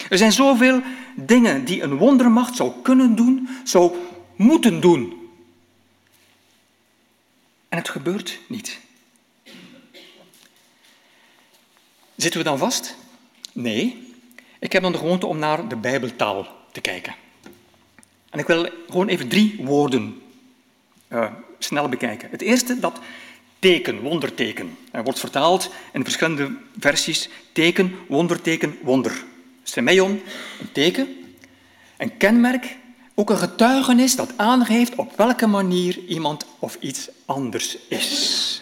[0.09, 0.81] Er zijn zoveel
[1.15, 3.95] dingen die een wondermacht zou kunnen doen, zou
[4.35, 5.29] moeten doen.
[7.69, 8.79] En het gebeurt niet.
[12.15, 12.95] Zitten we dan vast?
[13.51, 14.13] Nee.
[14.59, 17.15] Ik heb dan de gewoonte om naar de Bijbeltaal te kijken.
[18.35, 20.21] En ik wil gewoon even drie woorden
[21.07, 22.29] eh, snel bekijken.
[22.31, 22.99] Het eerste, dat
[23.59, 24.77] teken, wonderteken.
[24.91, 29.23] Er wordt vertaald in verschillende versies teken, wonderteken, wonder.
[29.63, 30.21] Semeion,
[30.59, 31.07] een teken,
[31.97, 32.77] een kenmerk,
[33.13, 38.61] ook een getuigenis dat aangeeft op welke manier iemand of iets anders is.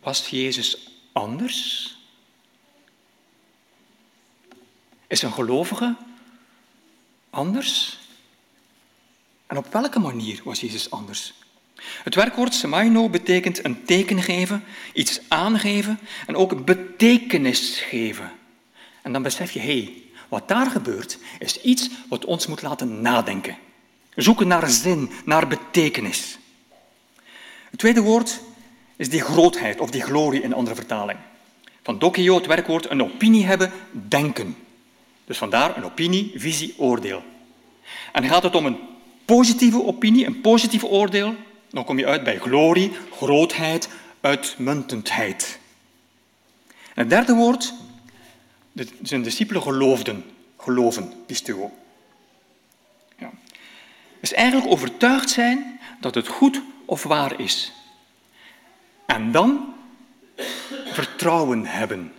[0.00, 1.88] Was Jezus anders?
[5.06, 5.96] Is een gelovige
[7.34, 7.98] anders?
[9.46, 11.34] En op welke manier was Jezus anders?
[12.04, 18.32] Het werkwoord semaino betekent een teken geven, iets aangeven en ook betekenis geven.
[19.02, 23.00] En dan besef je, hé, hey, wat daar gebeurt, is iets wat ons moet laten
[23.00, 23.56] nadenken.
[24.14, 26.38] Zoeken naar zin, naar betekenis.
[27.70, 28.40] Het tweede woord
[28.96, 31.18] is die grootheid of die glorie in andere vertaling.
[31.82, 34.56] Van dokio, het werkwoord een opinie hebben, denken.
[35.24, 37.22] Dus vandaar een opinie, visie, oordeel.
[38.12, 38.78] En gaat het om een
[39.24, 41.34] positieve opinie, een positief oordeel,
[41.70, 43.88] dan kom je uit bij glorie, grootheid,
[44.20, 45.58] uitmuntendheid.
[46.68, 47.74] En het derde woord,
[49.02, 50.24] zijn discipelen geloofden,
[50.58, 51.72] geloven, pistuo.
[53.18, 53.30] Ja.
[54.20, 57.72] Dus eigenlijk overtuigd zijn dat het goed of waar is.
[59.06, 59.74] En dan
[60.84, 62.12] vertrouwen hebben.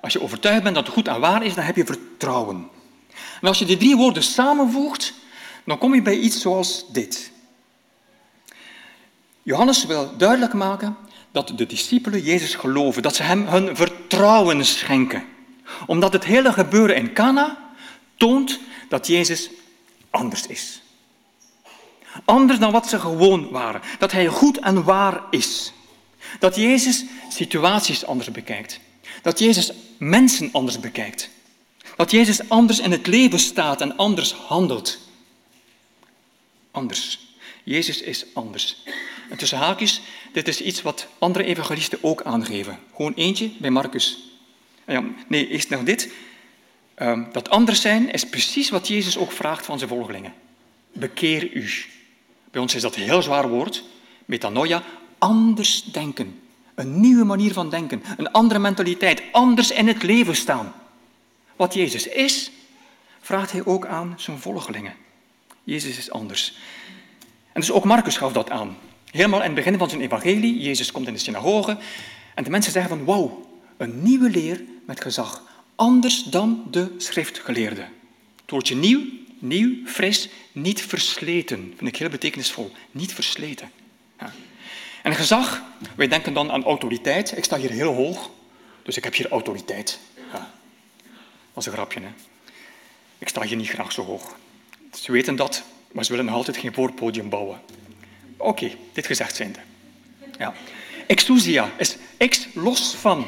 [0.00, 2.68] Als je overtuigd bent dat het goed en waar is, dan heb je vertrouwen.
[3.40, 5.14] En als je die drie woorden samenvoegt,
[5.64, 7.30] dan kom je bij iets zoals dit.
[9.42, 10.96] Johannes wil duidelijk maken
[11.32, 15.24] dat de discipelen Jezus geloven, dat ze hem hun vertrouwen schenken.
[15.86, 17.58] Omdat het hele gebeuren in Cana
[18.16, 19.50] toont dat Jezus
[20.10, 20.82] anders is.
[22.24, 23.80] Anders dan wat ze gewoon waren.
[23.98, 25.72] Dat hij goed en waar is.
[26.38, 28.80] Dat Jezus situaties anders bekijkt.
[29.26, 31.30] Dat Jezus mensen anders bekijkt.
[31.96, 34.98] Dat Jezus anders in het leven staat en anders handelt.
[36.70, 37.28] Anders.
[37.64, 38.76] Jezus is anders.
[39.30, 40.00] En tussen haakjes,
[40.32, 42.78] dit is iets wat andere evangelisten ook aangeven.
[42.94, 44.18] Gewoon eentje bij Marcus.
[44.86, 46.12] Ja, nee, eerst nog dit.
[46.94, 50.34] Ehm, dat anders zijn is precies wat Jezus ook vraagt van zijn volgelingen.
[50.92, 51.70] Bekeer u.
[52.50, 53.84] Bij ons is dat een heel zwaar woord.
[54.24, 54.82] Metanoia,
[55.18, 56.40] anders denken.
[56.76, 58.02] Een nieuwe manier van denken.
[58.16, 59.22] Een andere mentaliteit.
[59.32, 60.72] Anders in het leven staan.
[61.56, 62.50] Wat Jezus is,
[63.20, 64.94] vraagt hij ook aan zijn volgelingen.
[65.64, 66.56] Jezus is anders.
[67.52, 68.76] En dus ook Marcus gaf dat aan.
[69.10, 71.76] Helemaal in het begin van zijn evangelie, Jezus komt in de synagoge
[72.34, 73.46] en de mensen zeggen van wauw,
[73.76, 75.42] een nieuwe leer met gezag.
[75.74, 77.86] Anders dan de schriftgeleerde.
[78.40, 79.00] Het woordje nieuw,
[79.38, 81.74] nieuw, fris, niet versleten.
[81.76, 82.72] Vind ik heel betekenisvol.
[82.90, 83.70] Niet versleten.
[85.06, 85.62] En gezag,
[85.96, 87.36] wij denken dan aan autoriteit.
[87.36, 88.30] Ik sta hier heel hoog,
[88.82, 89.98] dus ik heb hier autoriteit.
[90.32, 90.50] Ja.
[91.52, 92.08] Dat is een grapje, hè.
[93.18, 94.36] Ik sta hier niet graag zo hoog.
[94.92, 97.60] Ze weten dat, maar ze willen nog altijd geen voorpodium bouwen.
[98.36, 99.58] Oké, dit gezegd zijnde.
[100.38, 100.54] Ja.
[101.06, 103.26] Exousia is ex los van.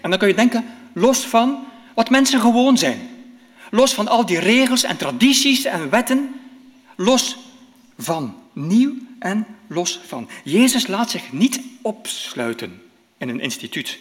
[0.00, 3.10] En dan kun je denken, los van wat mensen gewoon zijn.
[3.70, 6.40] Los van al die regels en tradities en wetten.
[6.96, 7.36] Los
[7.98, 8.42] van.
[8.52, 10.28] Nieuw en los van.
[10.44, 12.82] Jezus laat zich niet opsluiten
[13.18, 13.98] in een instituut.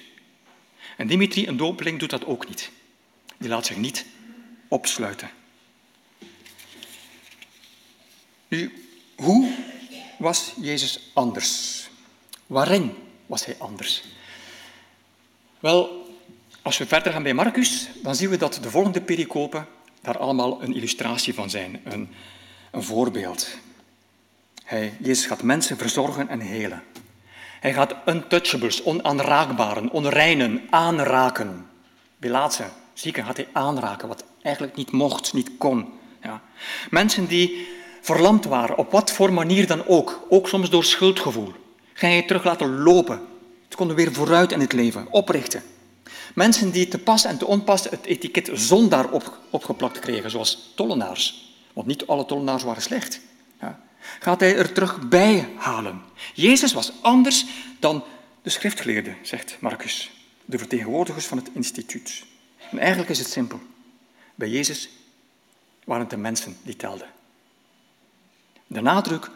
[0.98, 2.72] En Dimitri, een dopeling, doet dat ook niet.
[3.38, 4.06] Die laat zich niet
[4.68, 5.30] opsluiten.
[8.48, 8.74] Nu,
[9.16, 9.54] hoe
[10.18, 11.84] was Jezus anders?
[12.48, 12.94] Waarin
[13.26, 14.04] was hij anders?
[15.60, 16.10] Wel,
[16.62, 19.68] als we verder gaan bij Marcus, dan zien we dat de volgende pericopen
[20.02, 22.10] daar allemaal een illustratie van zijn, een,
[22.72, 23.58] een voorbeeld.
[24.66, 26.84] Hij, Jezus gaat mensen verzorgen en helen.
[27.60, 31.68] Hij gaat untouchables, onaanraakbaren, onreinen aanraken.
[32.18, 32.64] Bilaatse,
[32.94, 35.86] zieken gaat hij aanraken, wat eigenlijk niet mocht, niet kon.
[36.24, 36.42] Ja.
[36.90, 37.68] Mensen die
[38.02, 41.54] verlamd waren, op wat voor manier dan ook, ook soms door schuldgevoel,
[41.94, 43.22] ga je terug laten lopen.
[43.70, 45.64] Ze konden weer vooruit in het leven, oprichten.
[46.34, 51.54] Mensen die te pas en te onpas het etiket zondaar op, opgeplakt kregen, zoals tollenaars.
[51.74, 53.20] Want niet alle tollenaars waren slecht.
[54.20, 56.02] Gaat hij er terug bij halen.
[56.34, 57.46] Jezus was anders
[57.80, 58.04] dan
[58.42, 60.12] de schriftgeleerden, zegt Marcus,
[60.46, 62.26] de vertegenwoordigers van het instituut.
[62.72, 63.62] En eigenlijk is het simpel.
[64.36, 64.90] Bij Jezus
[65.84, 67.08] waren het de mensen die telden.
[68.68, 69.30] De nadruk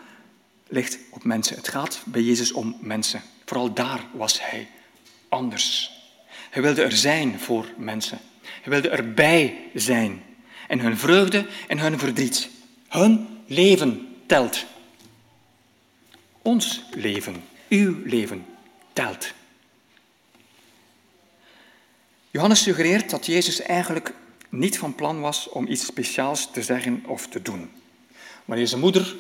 [0.67, 1.55] ligt op mensen.
[1.55, 3.21] Het gaat bij Jezus om mensen.
[3.45, 4.67] Vooral daar was hij
[5.29, 5.91] anders.
[6.49, 8.19] Hij wilde er zijn voor mensen.
[8.41, 10.23] Hij wilde erbij zijn.
[10.67, 12.49] En hun vreugde en hun verdriet.
[12.87, 14.65] Hun leven telt.
[16.41, 18.45] Ons leven, uw leven
[18.93, 19.33] telt.
[22.31, 24.13] Johannes suggereert dat Jezus eigenlijk
[24.49, 27.71] niet van plan was om iets speciaals te zeggen of te doen.
[28.45, 29.15] Wanneer zijn moeder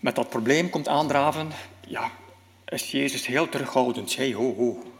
[0.00, 1.50] met dat probleem komt aandraven,
[1.86, 2.10] ja,
[2.64, 4.16] is Jezus heel terughoudend.
[4.16, 4.92] Hey, ho, ho.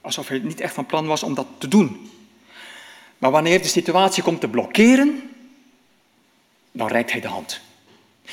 [0.00, 2.10] Alsof hij niet echt van plan was om dat te doen.
[3.18, 5.30] Maar wanneer de situatie komt te blokkeren,
[6.72, 7.60] dan reikt hij de hand.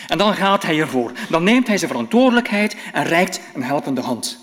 [0.08, 1.12] En dan gaat hij ervoor.
[1.30, 4.40] Dan neemt hij zijn verantwoordelijkheid en reikt een helpende hand.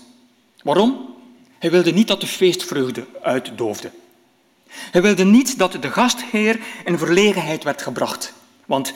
[0.63, 1.15] Waarom?
[1.59, 3.91] Hij wilde niet dat de feestvreugde uitdoofde.
[4.71, 8.33] Hij wilde niet dat de gastheer in verlegenheid werd gebracht.
[8.65, 8.93] Want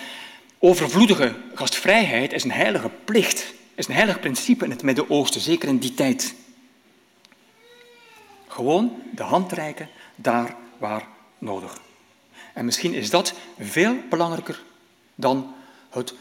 [0.60, 5.78] overvloedige gastvrijheid is een heilige plicht, is een heilig principe in het Midden-Oosten, zeker in
[5.78, 6.36] die tijd.
[8.48, 11.80] Gewoon de hand reiken daar waar nodig.
[12.54, 14.62] En misschien is dat veel belangrijker
[15.16, 15.54] dan
[15.90, 16.14] het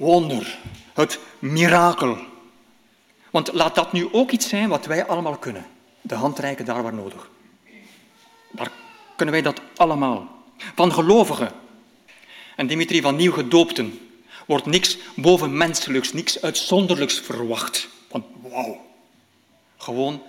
[0.00, 0.58] wonder,
[0.94, 2.18] het mirakel.
[3.30, 5.66] Want laat dat nu ook iets zijn wat wij allemaal kunnen.
[6.00, 7.30] De hand reiken daar waar nodig.
[8.52, 8.70] Daar
[9.16, 10.44] kunnen wij dat allemaal.
[10.74, 11.52] Van gelovigen
[12.56, 14.10] en Dimitri van nieuw gedoopten
[14.46, 17.88] wordt niks bovenmenselijks, niks uitzonderlijks verwacht.
[18.08, 18.86] Want wauw,
[19.76, 20.22] gewoon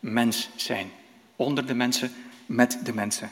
[0.00, 0.92] mens zijn.
[1.36, 2.14] Onder de mensen,
[2.46, 3.30] met de mensen.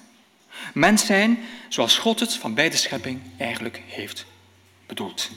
[0.74, 1.38] Mens zijn
[1.68, 4.26] zoals God het van bij de schepping eigenlijk heeft
[4.86, 5.30] bedoeld.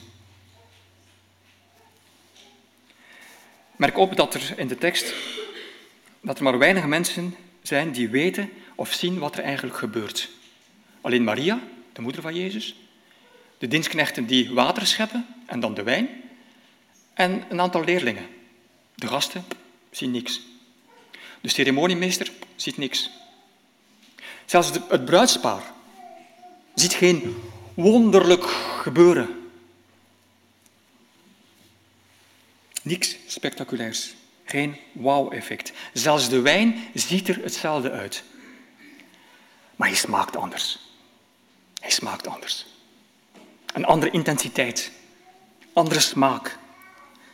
[3.76, 5.14] Merk op dat er in de tekst
[6.20, 10.30] dat er maar weinig mensen zijn die weten of zien wat er eigenlijk gebeurt.
[11.00, 11.60] Alleen Maria,
[11.92, 12.76] de moeder van Jezus,
[13.58, 16.08] de dienstknechten die water scheppen en dan de wijn,
[17.14, 18.26] en een aantal leerlingen.
[18.94, 19.44] De gasten
[19.90, 20.40] zien niks.
[21.40, 23.10] De ceremoniemeester ziet niks.
[24.44, 25.62] Zelfs het bruidspaar
[26.74, 27.36] ziet geen
[27.74, 28.44] wonderlijk
[28.82, 29.43] gebeuren.
[32.84, 34.14] Niks spectaculairs.
[34.44, 35.72] Geen wauw-effect.
[35.92, 38.22] Zelfs de wijn ziet er hetzelfde uit.
[39.76, 40.78] Maar hij smaakt anders.
[41.80, 42.66] Hij smaakt anders.
[43.72, 44.90] Een andere intensiteit.
[45.72, 46.58] Andere smaak.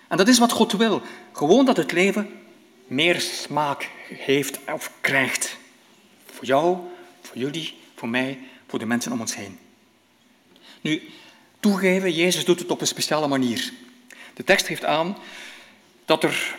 [0.09, 1.03] En dat is wat God wil.
[1.33, 2.41] Gewoon dat het leven
[2.87, 5.57] meer smaak heeft of krijgt.
[6.27, 6.79] Voor jou,
[7.21, 9.59] voor jullie, voor mij, voor de mensen om ons heen.
[10.81, 11.03] Nu,
[11.61, 13.73] toegeven, Jezus doet het op een speciale manier.
[14.41, 15.17] De tekst geeft aan
[16.05, 16.57] dat er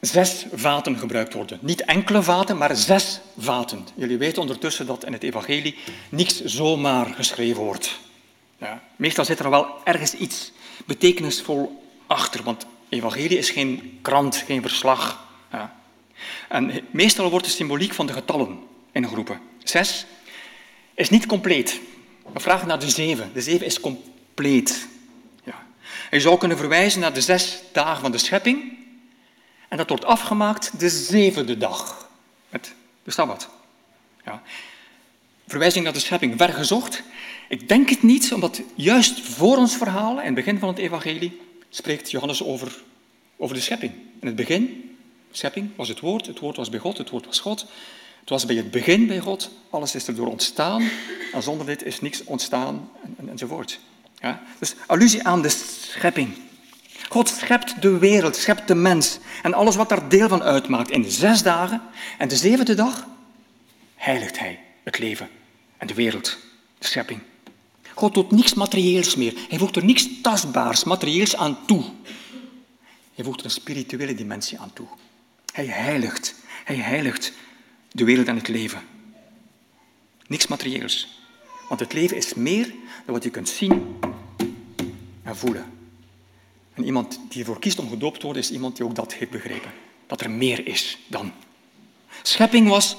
[0.00, 1.58] zes vaten gebruikt worden.
[1.62, 3.86] Niet enkele vaten, maar zes vaten.
[3.94, 5.74] Jullie weten ondertussen dat in het evangelie
[6.08, 7.98] niets zomaar geschreven wordt.
[8.58, 10.52] Ja, meestal zit er wel ergens iets
[10.86, 15.26] betekenisvol achter, want evangelie is geen krant, geen verslag.
[15.50, 15.76] Ja.
[16.48, 18.58] En meestal wordt de symboliek van de getallen
[18.92, 19.40] ingeroepen.
[19.62, 20.06] Zes
[20.94, 21.80] is niet compleet.
[22.32, 23.30] We vragen naar de zeven.
[23.34, 24.90] De zeven is compleet.
[26.12, 28.78] Je zou kunnen verwijzen naar de zes dagen van de schepping.
[29.68, 32.08] En dat wordt afgemaakt de zevende dag.
[32.48, 33.48] Met de Sabbat.
[34.24, 34.42] Ja.
[35.46, 37.02] Verwijzing naar de schepping, ver gezocht.
[37.48, 41.40] Ik denk het niet, omdat juist voor ons verhaal, in het begin van het evangelie,
[41.68, 42.82] spreekt Johannes over,
[43.36, 43.92] over de schepping.
[44.20, 44.96] In het begin,
[45.30, 47.66] schepping, was het woord, het woord was bij God, het woord was God.
[48.20, 50.90] Het was bij het begin bij God, alles is erdoor ontstaan.
[51.32, 53.80] En zonder dit is niks ontstaan, en, enzovoort.
[54.22, 54.42] Ja?
[54.58, 56.34] Dus allusie aan de schepping.
[57.08, 61.10] God schept de wereld, schept de mens en alles wat daar deel van uitmaakt in
[61.10, 61.82] zes dagen.
[62.18, 63.06] En de zevende dag
[63.94, 65.28] heiligt hij het leven
[65.78, 66.38] en de wereld,
[66.78, 67.20] de schepping.
[67.94, 69.34] God doet niks materieels meer.
[69.48, 71.84] Hij voegt er niks tastbaars, materieels aan toe.
[73.14, 74.86] Hij voegt er een spirituele dimensie aan toe.
[75.52, 76.34] Hij heiligt.
[76.64, 77.32] Hij heiligt
[77.90, 78.82] de wereld en het leven.
[80.26, 81.20] Niks materieels.
[81.68, 82.66] Want het leven is meer
[83.04, 83.98] dan wat je kunt zien
[85.32, 85.78] en voelen.
[86.74, 89.30] En iemand die ervoor kiest om gedoopt te worden, is iemand die ook dat heeft
[89.30, 89.72] begrepen.
[90.06, 91.32] Dat er meer is dan.
[92.22, 92.96] Schepping was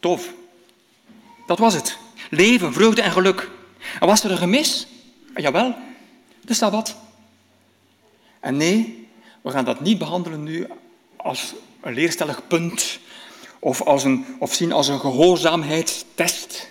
[0.00, 0.32] tof.
[1.46, 1.98] Dat was het.
[2.30, 3.50] Leven, vreugde en geluk.
[4.00, 4.86] En was er een gemis?
[5.34, 5.74] Jawel,
[6.40, 6.96] de Sabbat.
[8.40, 9.08] En nee,
[9.40, 10.66] we gaan dat niet behandelen nu
[11.16, 12.98] als een leerstellig punt
[13.58, 16.68] of, als een, of zien als een gehoorzaamheidstest.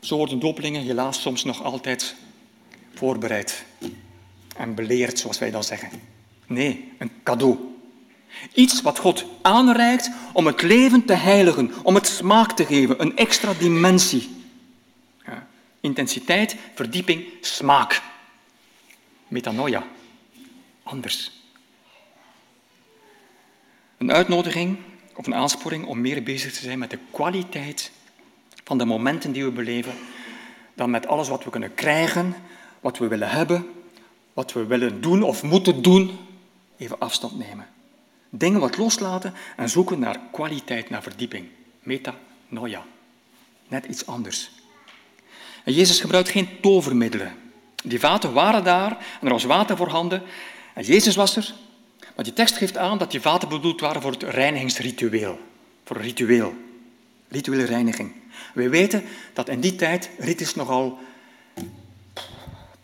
[0.00, 2.14] Zo worden dopelingen helaas soms nog altijd
[2.98, 3.64] voorbereid
[4.56, 5.90] en beleerd, zoals wij dan zeggen.
[6.46, 7.58] Nee, een cadeau.
[8.54, 13.16] Iets wat God aanreikt om het leven te heiligen, om het smaak te geven, een
[13.16, 14.44] extra dimensie.
[15.24, 15.46] Ja.
[15.80, 18.02] Intensiteit, verdieping, smaak.
[19.28, 19.86] Metanoia.
[20.82, 21.32] Anders.
[23.98, 24.78] Een uitnodiging
[25.14, 27.90] of een aansporing om meer bezig te zijn met de kwaliteit
[28.64, 29.94] van de momenten die we beleven,
[30.74, 32.34] dan met alles wat we kunnen krijgen,
[32.86, 33.66] wat we willen hebben,
[34.32, 36.18] wat we willen doen of moeten doen,
[36.76, 37.66] even afstand nemen.
[38.30, 41.48] Dingen wat loslaten en zoeken naar kwaliteit, naar verdieping.
[41.82, 42.84] Metanoia.
[43.68, 44.50] Net iets anders.
[45.64, 47.34] En Jezus gebruikt geen tovermiddelen.
[47.84, 50.22] Die vaten waren daar en er was water voorhanden.
[50.74, 51.54] En Jezus was er.
[52.14, 55.38] Maar die tekst geeft aan dat die vaten bedoeld waren voor het reinigingsritueel.
[55.84, 56.54] Voor een ritueel.
[57.28, 58.12] Rituele reiniging.
[58.54, 60.98] We weten dat in die tijd rites nogal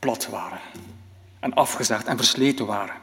[0.02, 0.60] plat waren.
[1.40, 2.96] En afgezaagd en versleten waren.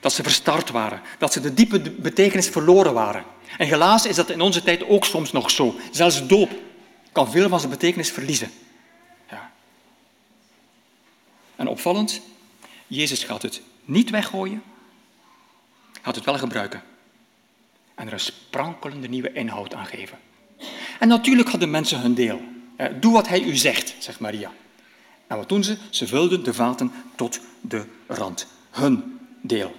[0.00, 1.00] Dat ze verstard waren.
[1.18, 3.24] Dat ze de diepe betekenis verloren waren.
[3.58, 5.74] En helaas is dat in onze tijd ook soms nog zo.
[5.90, 6.50] Zelfs doop
[7.12, 8.50] kan veel van zijn betekenis verliezen.
[9.30, 9.50] Ja.
[11.56, 12.20] En opvallend,
[12.86, 14.62] Jezus gaat het niet weggooien,
[16.02, 16.82] gaat het wel gebruiken.
[17.94, 20.18] En er een sprankelende nieuwe inhoud aan geven.
[20.98, 22.40] En natuurlijk hadden mensen hun deel.
[23.00, 24.52] Doe wat hij u zegt, zegt Maria.
[25.26, 25.76] En wat doen ze?
[25.90, 28.46] Ze vulden de vaten tot de rand.
[28.70, 29.74] Hun deel.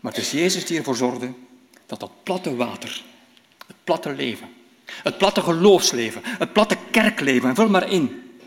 [0.00, 1.32] Maar het is Jezus die ervoor zorgde
[1.86, 3.02] dat dat platte water,
[3.66, 4.48] het platte leven,
[4.84, 8.38] het platte geloofsleven, het platte kerkleven, en vul maar in,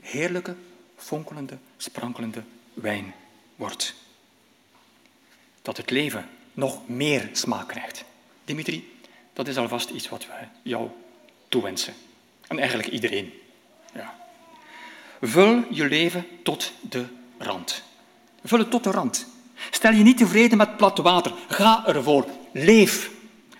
[0.00, 0.56] heerlijke,
[0.96, 2.42] fonkelende, sprankelende
[2.74, 3.14] wijn
[3.56, 3.94] wordt.
[5.62, 8.04] Dat het leven nog meer smaak krijgt.
[8.44, 8.98] Dimitri,
[9.32, 10.88] dat is alvast iets wat wij jou
[11.48, 11.94] toewensen.
[12.46, 13.32] En eigenlijk iedereen.
[13.94, 14.25] Ja.
[15.20, 17.06] Vul je leven tot de
[17.38, 17.82] rand.
[18.44, 19.26] Vul het tot de rand.
[19.70, 21.32] Stel je niet tevreden met plat water.
[21.48, 22.26] Ga ervoor.
[22.52, 23.10] Leef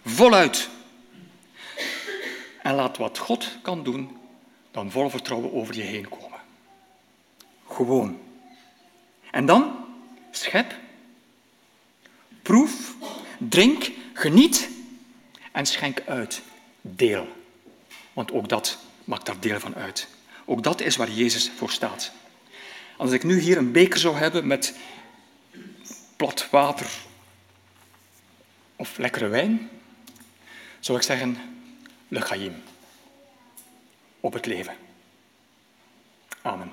[0.05, 0.69] voluit.
[2.63, 4.17] En laat wat God kan doen,
[4.71, 6.41] dan vol vertrouwen over je heen komen.
[7.69, 8.19] Gewoon.
[9.31, 9.77] En dan
[10.31, 10.75] schep,
[12.43, 12.95] proef,
[13.39, 14.69] drink, geniet
[15.53, 16.43] en schenk uit.
[16.81, 17.29] Deel.
[18.13, 20.09] Want ook dat maakt daar deel van uit.
[20.49, 22.13] Ook dat is waar Jezus voor staat.
[22.97, 24.75] Als ik nu hier een beker zou hebben met
[26.17, 26.91] plat water
[28.77, 29.69] of lekkere wijn,
[30.81, 31.37] zou ik zeggen,
[32.09, 32.63] lechaim.
[34.21, 34.75] Op het leven.
[36.43, 36.73] Amen.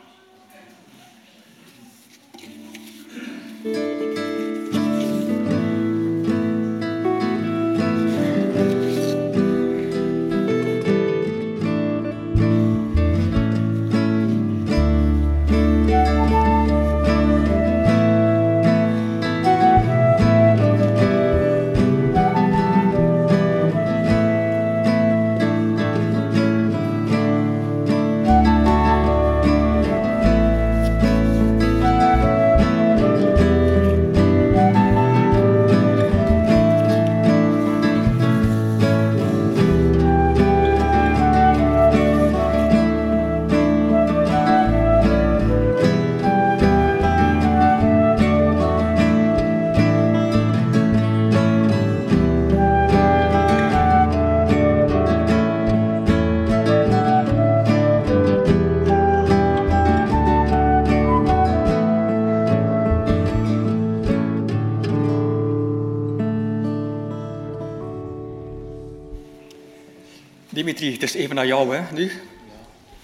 [70.64, 72.12] Dimitri, het is even naar jou, hè, nu?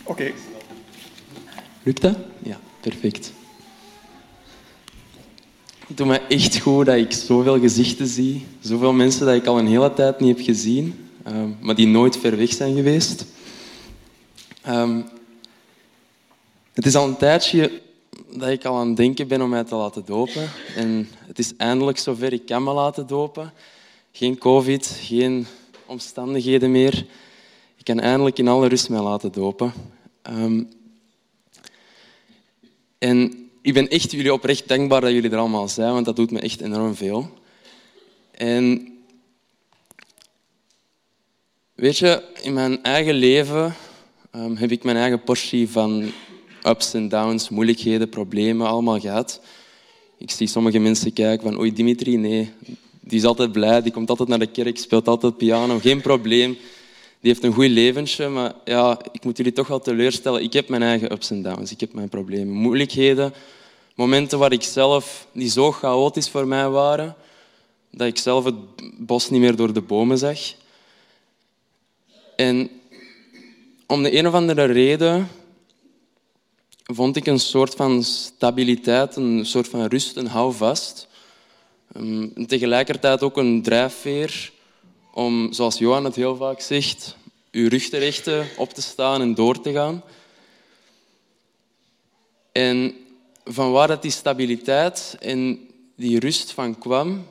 [0.03, 0.31] Oké.
[1.83, 2.17] Lukt dat?
[2.43, 3.31] Ja, perfect.
[5.87, 8.45] Het doet me echt goed dat ik zoveel gezichten zie.
[8.59, 12.17] Zoveel mensen dat ik al een hele tijd niet heb gezien, ehm, maar die nooit
[12.17, 13.25] ver weg zijn geweest.
[14.61, 15.01] Ehm,
[16.73, 17.81] het is al een tijdje
[18.31, 20.49] dat ik al aan het denken ben om mij te laten dopen.
[20.75, 23.53] En het is eindelijk zover, ik kan me laten dopen.
[24.11, 25.47] Geen covid, geen
[25.85, 27.05] omstandigheden meer.
[27.79, 29.73] Ik kan eindelijk in alle rust mij laten dopen.
[30.21, 30.63] Ehm,
[32.97, 36.31] en ik ben echt jullie oprecht dankbaar dat jullie er allemaal zijn, want dat doet
[36.31, 37.29] me echt enorm veel.
[38.31, 38.93] En
[41.75, 43.75] weet je, in mijn eigen leven
[44.31, 46.11] ehm, heb ik mijn eigen portie van
[46.63, 49.41] ups en downs, moeilijkheden, problemen allemaal gehad.
[50.17, 52.51] Ik zie sommige mensen kijken van, oei Dimitri, nee,
[52.99, 56.57] die is altijd blij, die komt altijd naar de kerk, speelt altijd piano, geen probleem.
[57.21, 60.43] Die heeft een goed leventje, maar ja, ik moet jullie toch wel teleurstellen.
[60.43, 63.33] Ik heb mijn eigen ups en downs, ik heb mijn problemen, moeilijkheden.
[63.95, 67.15] Momenten waar ik zelf, die zo chaotisch voor mij waren,
[67.91, 68.55] dat ik zelf het
[68.97, 70.39] bos niet meer door de bomen zag.
[72.35, 72.69] En
[73.87, 75.27] om de een of andere reden
[76.83, 81.07] vond ik een soort van stabiliteit, een soort van rust, een houvast.
[81.93, 84.51] Ehm, En tegelijkertijd ook een drijfveer
[85.19, 87.15] om, zoals Johan het heel vaak zegt,
[87.51, 90.03] uw rug te rechten, op te staan en door te gaan.
[92.51, 92.95] En
[93.43, 95.59] van waar dat die stabiliteit en
[95.95, 97.25] die rust van kwam,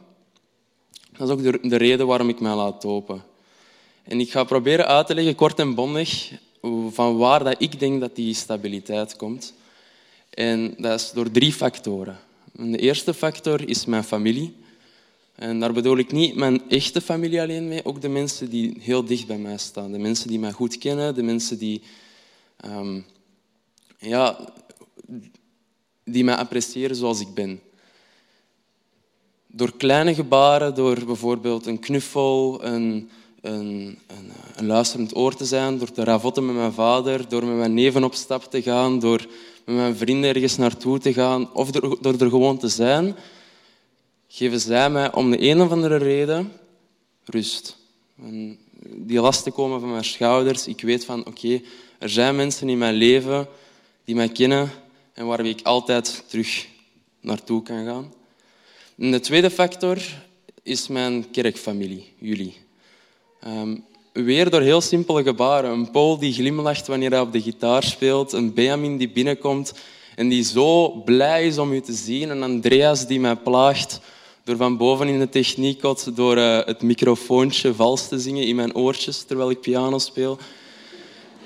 [1.16, 3.24] Dat is ook de, de reden waarom ik mij laat dopen.
[4.02, 6.32] En ik ga proberen uit te leggen, kort en bondig,
[6.90, 9.52] van waar dat ik denk dat die stabiliteit komt.
[10.30, 12.18] En dat is door drie factoren.
[12.56, 14.56] En de eerste factor is mijn familie.
[15.38, 19.04] En daar bedoel ik niet mijn echte familie alleen mee, ook de mensen die heel
[19.04, 19.92] dicht bij mij staan.
[19.92, 21.82] De mensen die mij goed kennen, de mensen die,
[22.56, 23.00] ehm,
[23.98, 24.52] ja,
[26.04, 27.60] die mij appreciëren zoals ik ben.
[29.46, 33.10] Door kleine gebaren, door bijvoorbeeld een knuffel, een,
[33.40, 33.98] een,
[34.56, 38.04] een, luisterend oor te zijn, door te ravotten met mijn vader, door met mijn neven
[38.04, 39.26] op stap te gaan, door
[39.64, 43.16] met mijn vrienden ergens naartoe te gaan of door er gewoon te zijn,
[44.28, 46.52] geven zij mij om de een of andere reden
[47.24, 47.76] rust.
[48.22, 48.58] En
[48.94, 50.66] die lasten komen van mijn schouders.
[50.66, 51.60] Ik weet van, oké,
[51.98, 53.48] er zijn mensen in mijn leven
[54.04, 54.70] die mij kennen
[55.12, 56.66] en waar ik altijd terug
[57.20, 58.12] naartoe kan gaan.
[58.98, 59.98] En de tweede factor
[60.62, 62.54] is mijn kerkfamilie, jullie.
[63.40, 63.76] Ehm,
[64.12, 65.70] weer door heel simpele gebaren.
[65.70, 68.32] Een Paul die glimlacht wanneer hij op de gitaar speelt.
[68.32, 69.74] Een Benjamin die binnenkomt
[70.16, 72.30] en die zo blij is om u te zien.
[72.30, 74.00] Een Andreas die mij plaagt
[74.48, 75.82] door van boven in de techniek
[76.14, 80.38] door uh, het microfoontje vals te zingen in mijn oortjes terwijl ik piano speel.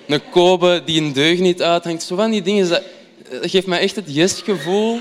[0.07, 2.03] Een Kobe die een deug niet uithangt.
[2.03, 2.68] Zo van die dingen.
[2.68, 2.82] Dat,
[3.30, 4.98] dat geeft mij echt het yes-gevoel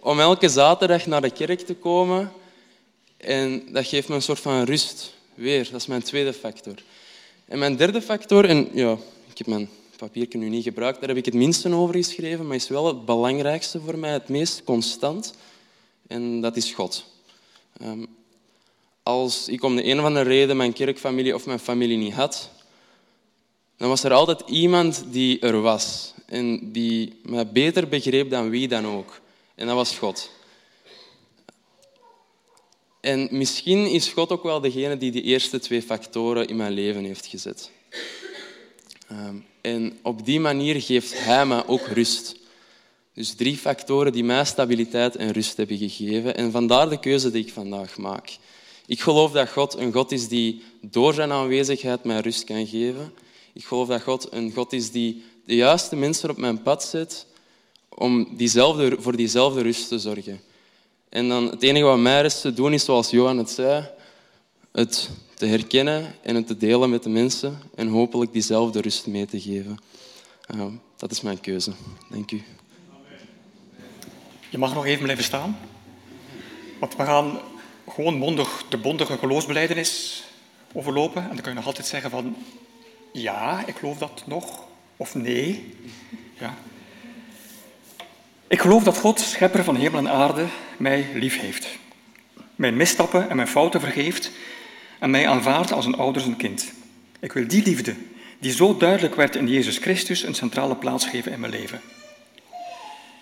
[0.00, 2.32] om elke zaterdag naar de kerk te komen.
[3.16, 5.14] En dat geeft me een soort van rust.
[5.34, 6.74] Weer, dat is mijn tweede factor.
[7.44, 8.92] En mijn derde factor, en ja,
[9.30, 12.56] ik heb mijn papiertje nu niet gebruikt, daar heb ik het minste over geschreven, maar
[12.56, 15.34] is wel het belangrijkste voor mij, het meest constant.
[16.08, 17.04] En dat is God.
[17.82, 18.06] Um,
[19.02, 22.50] als ik om de een of andere reden mijn kerkfamilie of mijn familie niet had,
[23.76, 28.68] dan was er altijd iemand die er was en die mij beter begreep dan wie
[28.68, 29.20] dan ook.
[29.54, 30.30] En dat was God.
[33.00, 37.04] En misschien is God ook wel degene die de eerste twee factoren in mijn leven
[37.04, 37.70] heeft gezet.
[39.12, 42.36] Um, en op die manier geeft Hij me ook rust.
[43.18, 46.36] Dus drie factoren die mij stabiliteit en rust hebben gegeven.
[46.36, 48.36] En vandaar de keuze die ik vandaag maak.
[48.86, 53.12] Ik geloof dat God een God is die door zijn aanwezigheid mij rust kan geven.
[53.52, 57.26] Ik geloof dat God een God is die de juiste mensen op mijn pad zet
[57.88, 60.40] om diezelfde, voor diezelfde rust te zorgen.
[61.08, 63.88] En dan het enige wat mij rest te doen is, zoals Johan het zei,
[64.72, 69.26] het te herkennen en het te delen met de mensen en hopelijk diezelfde rust mee
[69.26, 69.78] te geven.
[70.54, 70.66] Uh,
[70.96, 71.72] dat is mijn keuze.
[72.10, 72.42] Dank u.
[74.48, 75.58] Je mag nog even blijven staan.
[76.78, 77.38] Want we gaan
[77.88, 80.22] gewoon mondig de bondige geloofsbeleidenis
[80.72, 81.22] overlopen.
[81.22, 82.36] En dan kun je nog altijd zeggen van
[83.12, 84.64] ja, ik geloof dat nog.
[84.96, 85.74] Of nee.
[86.38, 86.54] Ja.
[88.46, 90.46] Ik geloof dat God, schepper van hemel en aarde,
[90.76, 91.68] mij lief heeft.
[92.54, 94.30] Mijn misstappen en mijn fouten vergeeft
[94.98, 96.72] en mij aanvaardt als een ouder zijn kind.
[97.20, 97.94] Ik wil die liefde,
[98.38, 101.80] die zo duidelijk werd in Jezus Christus, een centrale plaats geven in mijn leven.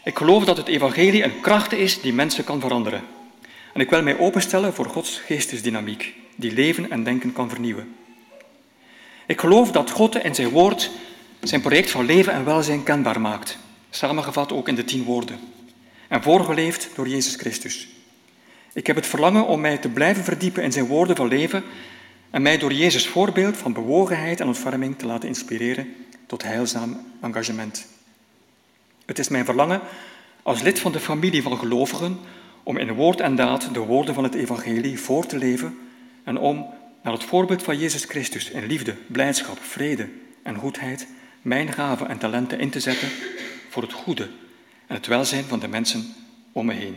[0.07, 3.02] Ik geloof dat het evangelie een kracht is die mensen kan veranderen.
[3.72, 7.96] En ik wil mij openstellen voor Gods geestesdynamiek, die leven en denken kan vernieuwen.
[9.26, 10.90] Ik geloof dat God in zijn woord
[11.40, 13.59] zijn project van leven en welzijn kenbaar maakt,
[13.90, 15.38] samengevat ook in de tien woorden,
[16.09, 17.88] en voorgeleefd door Jezus Christus.
[18.72, 21.64] Ik heb het verlangen om mij te blijven verdiepen in zijn woorden van leven
[22.30, 25.94] en mij door Jezus voorbeeld van bewogenheid en ontferming te laten inspireren
[26.26, 27.95] tot heilzaam engagement.
[29.07, 29.80] Het is mijn verlangen
[30.42, 32.18] als lid van de familie van gelovigen
[32.62, 35.78] om in woord en daad de woorden van het evangelie voor te leven
[36.24, 36.66] en om,
[37.02, 40.09] naar het voorbeeld van Jezus Christus, in liefde, blijdschap, vrede
[40.42, 41.07] en goedheid
[41.42, 43.09] mijn gaven en talenten in te zetten
[43.68, 44.28] voor het goede
[44.86, 46.14] en het welzijn van de mensen
[46.52, 46.96] om me heen.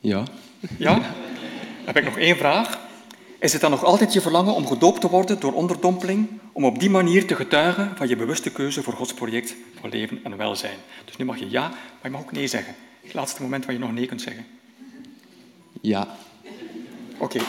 [0.00, 0.22] Ja.
[0.78, 1.00] Ja?
[1.84, 2.85] Heb ik nog één vraag.
[3.38, 6.78] Is het dan nog altijd je verlangen om gedoopt te worden door onderdompeling, om op
[6.78, 10.78] die manier te getuigen van je bewuste keuze voor Gods project van leven en welzijn?
[11.04, 12.74] Dus nu mag je ja, maar je mag ook nee zeggen.
[13.02, 14.46] Het laatste moment waar je nog nee kunt zeggen.
[15.80, 16.16] Ja.
[17.18, 17.40] Oké.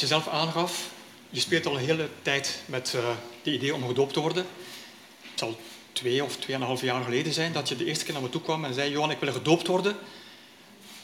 [0.00, 0.90] Je zelf aangaf,
[1.30, 3.10] je speelt al een hele tijd met uh,
[3.54, 4.46] idee om gedoopt te worden.
[5.30, 5.56] Het zal
[5.92, 8.64] twee of tweeënhalf jaar geleden zijn dat je de eerste keer naar me toe kwam
[8.64, 9.92] en zei, Johan, ik wil gedoopt worden.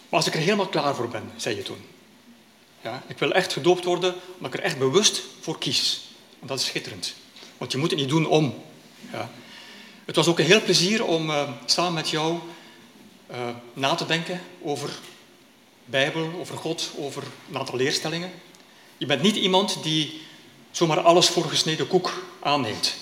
[0.08, 1.84] Maar als ik er helemaal klaar voor ben, zei je toen.
[2.82, 6.00] Ja, ik wil echt gedoopt worden omdat ik er echt bewust voor kies.
[6.40, 7.14] En dat is schitterend.
[7.58, 8.62] Want je moet het niet doen om.
[9.12, 9.30] Ja.
[10.04, 12.38] Het was ook een heel plezier om uh, samen met jou
[13.30, 14.90] uh, na te denken over
[15.84, 18.30] Bijbel, over God, over een aantal leerstellingen.
[18.96, 20.20] Je bent niet iemand die
[20.70, 22.94] zomaar alles voor gesneden koek aanneemt.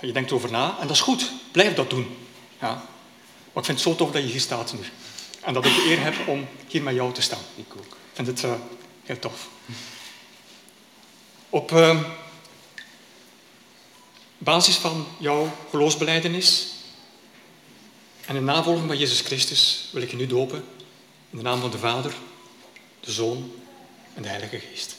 [0.00, 1.30] Je denkt erover na en dat is goed.
[1.52, 2.16] Blijf dat doen.
[2.60, 2.68] Ja.
[3.52, 4.80] Maar ik vind het zo tof dat je hier staat nu.
[5.40, 7.42] En dat ik de eer heb om hier met jou te staan.
[7.54, 7.84] Ik ook.
[7.84, 8.52] Ik vind het uh,
[9.02, 9.48] heel tof.
[11.50, 12.00] Op uh,
[14.38, 16.66] basis van jouw geloofsbeleidenis
[18.26, 20.64] en in navolging van Jezus Christus wil ik je nu dopen
[21.30, 22.14] in de naam van de Vader,
[23.00, 23.52] de Zoon
[24.18, 24.96] en de Heilige Geest.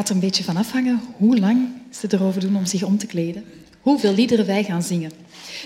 [0.00, 3.06] Gaat er een beetje van afhangen hoe lang ze erover doen om zich om te
[3.06, 3.44] kleden.
[3.80, 5.10] Hoeveel liederen wij gaan zingen.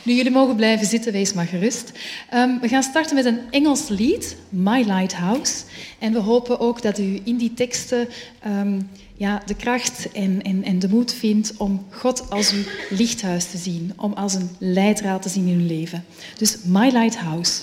[0.03, 1.93] Nu, jullie mogen blijven zitten, wees maar gerust.
[2.35, 5.65] Um, we gaan starten met een Engels lied, My Lighthouse.
[5.99, 8.09] En we hopen ook dat u in die teksten
[8.47, 13.45] um, ja, de kracht en, en, en de moed vindt om God als uw lichthuis
[13.51, 13.93] te zien.
[13.97, 16.05] Om als een leidraad te zien in uw leven.
[16.39, 17.61] Dus My Lighthouse.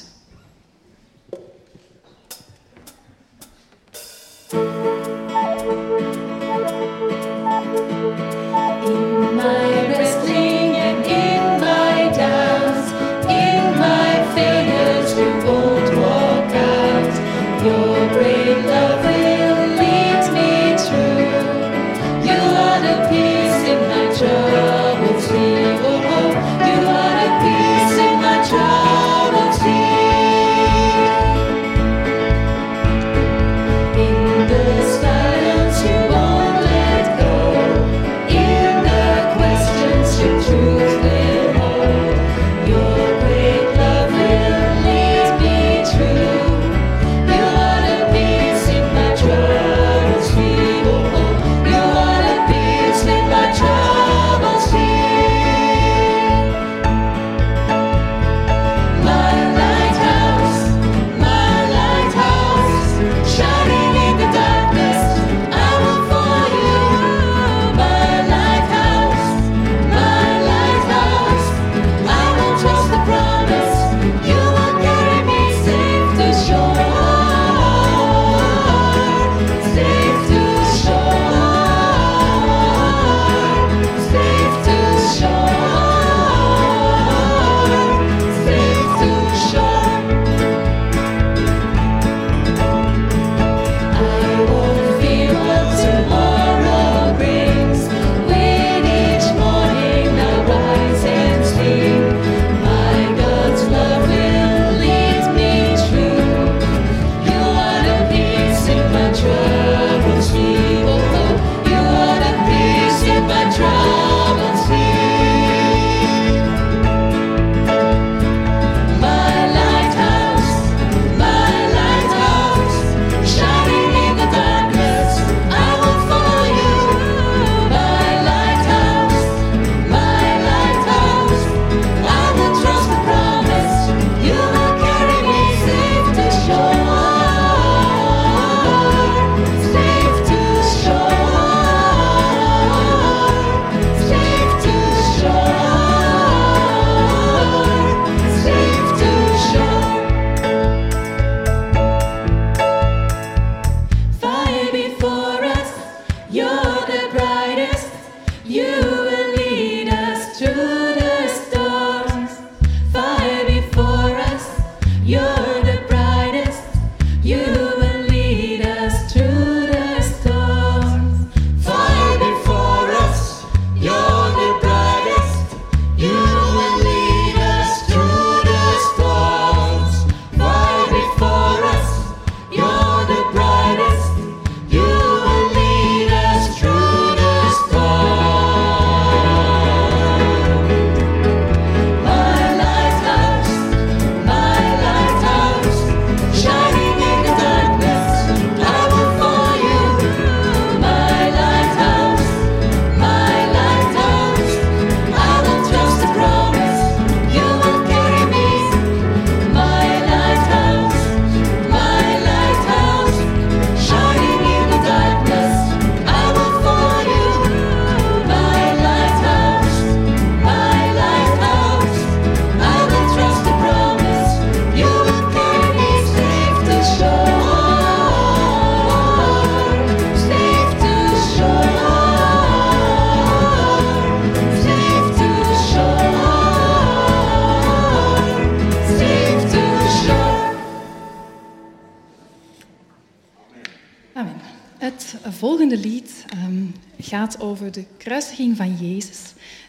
[247.39, 249.19] over de kruisiging van Jezus.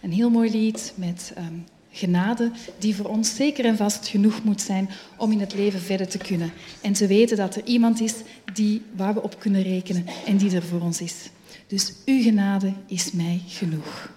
[0.02, 1.54] Een heel mooi lied met ehm,
[1.90, 6.08] genade die voor ons zeker en vast genoeg moet zijn om in het leven verder
[6.08, 6.52] te kunnen.
[6.80, 8.14] En te weten dat er iemand is
[8.54, 11.30] die, waar we op kunnen rekenen en die er voor ons is.
[11.66, 14.11] Dus uw genade is mij genoeg.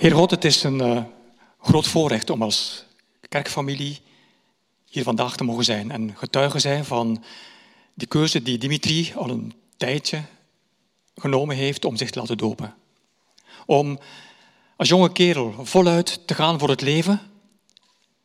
[0.00, 1.02] Heer God, het is een eh,
[1.60, 2.84] groot voorrecht om als
[3.28, 4.00] kerkfamilie
[4.84, 7.24] hier vandaag te mogen zijn en getuige zijn van
[7.94, 10.22] die keuze die Dimitri al een tijdje
[11.16, 12.74] genomen heeft om zich te laten dopen.
[13.66, 13.98] Om
[14.76, 17.20] als jonge kerel voluit te gaan voor het leven,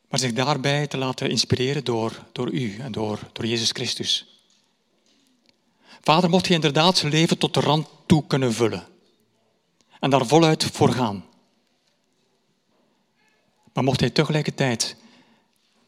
[0.09, 4.41] maar zich daarbij te laten inspireren door, door u en door, door Jezus Christus.
[6.01, 8.87] Vader, mocht je inderdaad zijn leven tot de rand toe kunnen vullen
[9.99, 11.33] en daar voluit voor gaan.
[13.75, 14.95] Maar mocht hij tegelijkertijd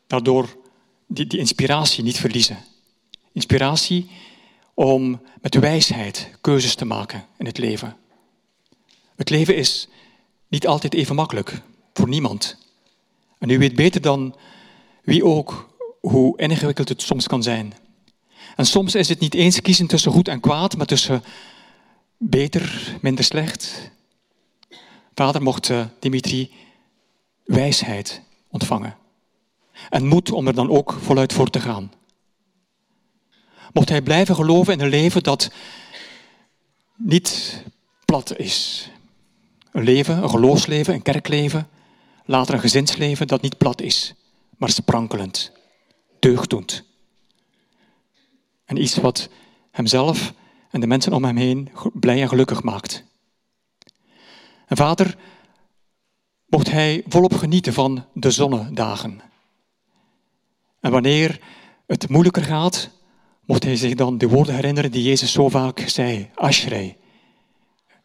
[0.08, 0.58] daardoor
[1.08, 2.58] die, die inspiratie niet verliezen.
[3.32, 4.10] Inspiratie
[4.74, 7.96] om met wijsheid keuzes te maken in het leven.
[9.16, 9.88] Het leven is
[10.48, 11.62] niet altijd even makkelijk
[11.94, 12.58] voor niemand.
[13.40, 14.36] En u weet beter dan
[15.04, 17.74] wie ook hoe ingewikkeld het soms kan zijn.
[18.56, 21.24] En soms is het niet eens kiezen tussen goed en kwaad, maar tussen
[22.18, 23.92] beter, minder slecht.
[25.16, 26.52] Vader mocht eh, Dimitri
[27.48, 28.98] wijsheid ontvangen.
[29.90, 31.92] En moed om er dan ook voluit voor te gaan.
[33.74, 35.52] Mocht hij blijven geloven in een leven dat
[36.96, 37.64] niet
[38.06, 38.90] plat is.
[39.72, 41.70] Een leven, een geloofsleven, een kerkleven,
[42.26, 44.14] later een gezinsleven dat niet plat is,
[44.58, 45.52] maar sprankelend,
[46.20, 46.84] deugddoend.
[48.66, 49.30] En iets wat
[49.72, 50.34] hemzelf
[50.72, 53.04] en de mensen om hem heen blij en gelukkig maakt.
[54.68, 55.18] En vader,
[56.48, 59.22] mocht hij volop genieten van de zonnedagen.
[60.80, 61.40] En wanneer
[61.88, 62.90] het moeilijker gaat,
[63.46, 66.30] mocht hij zich dan de woorden herinneren die Jezus zo vaak zei.
[66.36, 66.98] Ashrei,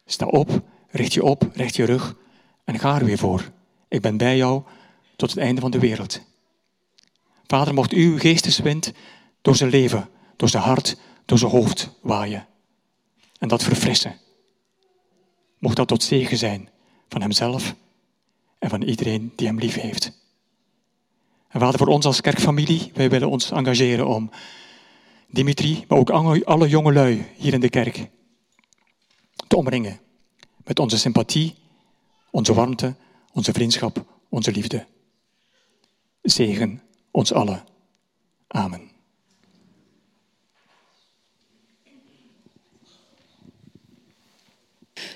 [0.05, 2.15] sta op, richt je op, richt je rug
[2.63, 3.51] en ga er weer voor.
[3.87, 4.63] Ik ben bij jou
[5.15, 6.21] tot het einde van de wereld.
[7.47, 8.91] Vader, mocht uw geesteswind
[9.41, 12.47] door zijn leven, door zijn hart, door zijn hoofd waaien.
[13.39, 14.17] En dat verfrissen.
[15.59, 16.69] Mocht dat tot zegen zijn
[17.09, 17.75] van hemzelf
[18.63, 20.11] en van iedereen die hem lief heeft.
[21.47, 24.29] En vader, voor ons als kerkfamilie, wij willen ons engageren om
[25.27, 26.09] Dimitri, maar ook
[26.43, 28.09] alle jonge lui hier in de kerk
[29.47, 29.99] te omringen
[30.63, 31.55] met onze sympathie,
[32.31, 32.95] onze warmte,
[33.33, 34.85] onze vriendschap, onze liefde.
[36.21, 36.81] Zegen
[37.11, 37.63] ons allen.
[38.47, 38.92] Amen.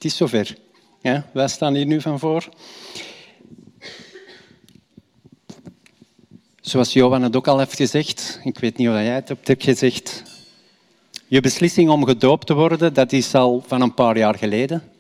[0.03, 0.57] Het is zover.
[1.01, 2.49] Ja, wij staan hier nu van voor.
[6.61, 10.23] Zoals Johan het ook al heeft gezegd, ik weet niet of jij het hebt gezegd.
[11.27, 14.91] Je beslissing om gedoopt te worden, dat is al van een paar jaar geleden.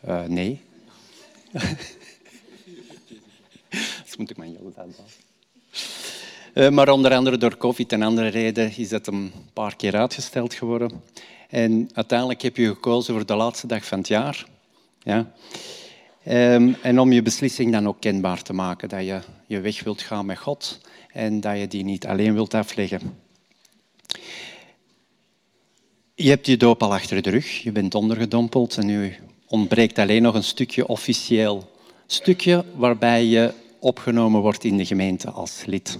[0.00, 0.60] Eh, nee.
[4.06, 5.22] dat moet ik mijn aanpassen.
[6.54, 10.54] Uh, maar onder andere door COVID en andere redenen is dat een paar keer uitgesteld
[10.54, 11.02] geworden.
[11.50, 14.46] En uiteindelijk heb je gekozen voor de laatste dag van het jaar.
[15.02, 15.32] Ja.
[16.28, 20.02] Um, en om je beslissing dan ook kenbaar te maken, dat je je weg wilt
[20.02, 20.80] gaan met God
[21.12, 23.00] en dat je die niet alleen wilt afleggen.
[26.14, 29.14] Je hebt je doop al achter de rug, je bent ondergedompeld en nu
[29.46, 31.70] ontbreekt alleen nog een stukje officieel
[32.06, 35.98] stukje waarbij je opgenomen wordt in de gemeente als lid.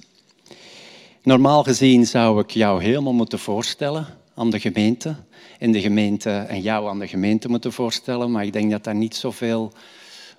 [1.22, 5.16] Normaal gezien zou ik jou helemaal moeten voorstellen aan de gemeente
[5.60, 8.94] en de gemeente en jou aan de gemeente moeten voorstellen, maar ik denk dat dat
[8.94, 9.72] niet zoveel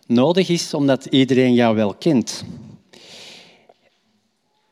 [0.07, 2.43] nodig is, omdat iedereen jou wel kent.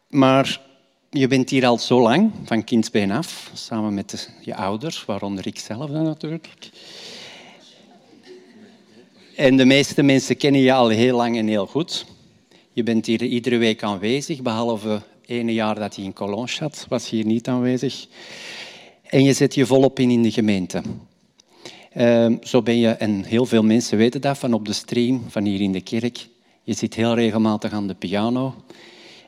[0.07, 0.61] Maar
[1.09, 5.59] je bent hier al zo lang, van kindsbeen af, samen met je ouders, waaronder ik
[5.59, 6.49] zelf dan natuurlijk.
[9.35, 12.05] En de meeste mensen kennen je al heel lang en heel goed.
[12.73, 17.09] Je bent hier iedere week aanwezig, behalve ene jaar dat hij in Cologne zat, was
[17.09, 18.07] hier niet aanwezig.
[19.09, 20.81] En je zet je volop in in de gemeente.
[21.97, 25.43] Uh, zo ben je, en heel veel mensen weten dat van op de stream, van
[25.43, 26.27] hier in de kerk.
[26.63, 28.53] Je zit heel regelmatig aan de piano.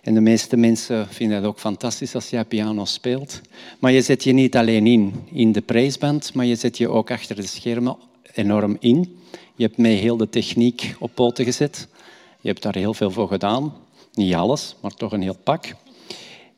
[0.02, 3.41] En de meeste mensen vinden het ook fantastisch als jij piano speelt.
[3.80, 7.12] Maar je zet je niet alleen in, in de praiseband, maar je zet je ook
[7.12, 7.98] achter de schermen
[8.34, 9.20] enorm in.
[9.56, 11.88] Je hebt mee heel de techniek op poten gezet.
[12.41, 13.74] Je hebt daar heel veel voor gedaan.
[14.14, 15.76] Niet alles, maar toch een heel pak.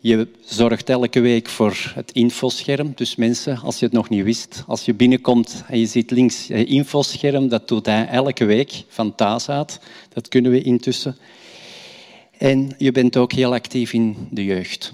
[0.03, 2.91] Je zorgt elke week voor het infoscherm.
[2.95, 6.47] Dus mensen, als je het nog niet wist, als je binnenkomt en je ziet links
[6.47, 9.79] het infoscherm, dat doet hij elke week van uit.
[10.13, 11.17] Dat kunnen we intussen.
[12.37, 14.93] En je bent ook heel actief in de jeugd.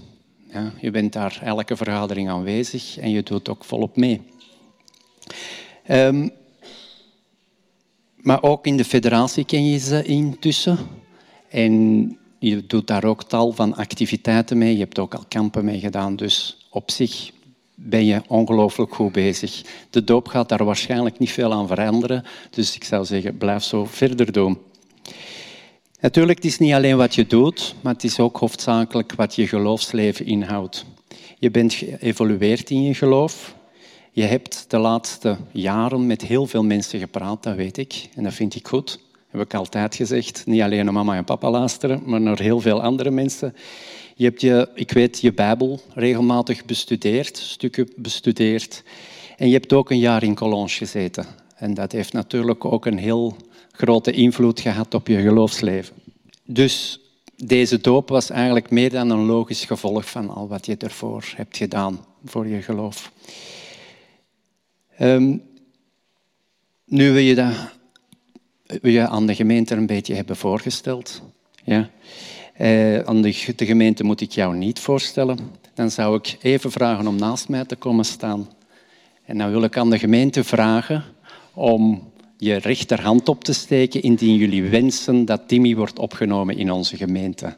[0.52, 4.22] Ja, je bent daar elke vergadering aanwezig en je doet ook volop mee.
[5.88, 6.31] Um,
[8.15, 10.77] maar ook in de federatie ken je ze intussen.
[11.49, 14.73] En je doet daar ook tal van activiteiten mee.
[14.73, 16.15] Je hebt ook al kampen mee gedaan.
[16.15, 17.31] Dus op zich
[17.75, 19.61] ben je ongelooflijk goed bezig.
[19.89, 22.23] De doop gaat daar waarschijnlijk niet veel aan veranderen.
[22.49, 24.57] Dus ik zou zeggen, blijf zo verder doen.
[25.99, 29.47] Natuurlijk, het is niet alleen wat je doet, maar het is ook hoofdzakelijk wat je
[29.47, 30.85] geloofsleven inhoudt.
[31.39, 33.55] Je bent geëvolueerd in je geloof.
[34.11, 38.09] Je hebt de laatste jaren met heel veel mensen gepraat, dat weet ik.
[38.15, 38.99] En dat vind ik goed.
[39.30, 40.45] Heb ik altijd gezegd.
[40.45, 43.56] Niet alleen naar mama en papa luisteren, maar naar heel veel andere mensen.
[44.15, 48.84] Je hebt je, ik weet, je Bijbel regelmatig bestudeerd, stukken bestudeerd.
[49.38, 51.26] En je hebt ook een jaar in Cologne gezeten.
[51.56, 53.35] En dat heeft natuurlijk ook een heel
[53.72, 55.95] grote invloed gehad op je geloofsleven.
[56.45, 56.99] Dus
[57.35, 61.57] deze doop was eigenlijk meer dan een logisch gevolg van al wat je ervoor hebt
[61.57, 63.11] gedaan voor je geloof.
[64.99, 65.41] Um,
[66.85, 67.53] nu wil je dat
[68.81, 71.21] je aan de gemeente een beetje hebben voorgesteld.
[71.63, 71.89] Ja.
[72.61, 75.39] Uh, aan de, de gemeente moet ik jou niet voorstellen.
[75.73, 78.49] Dan zou ik even vragen om naast mij te komen staan.
[79.25, 81.03] En dan wil ik aan de gemeente vragen
[81.53, 86.97] om je rechterhand op te steken indien jullie wensen dat Timmy wordt opgenomen in onze
[86.97, 87.55] gemeente.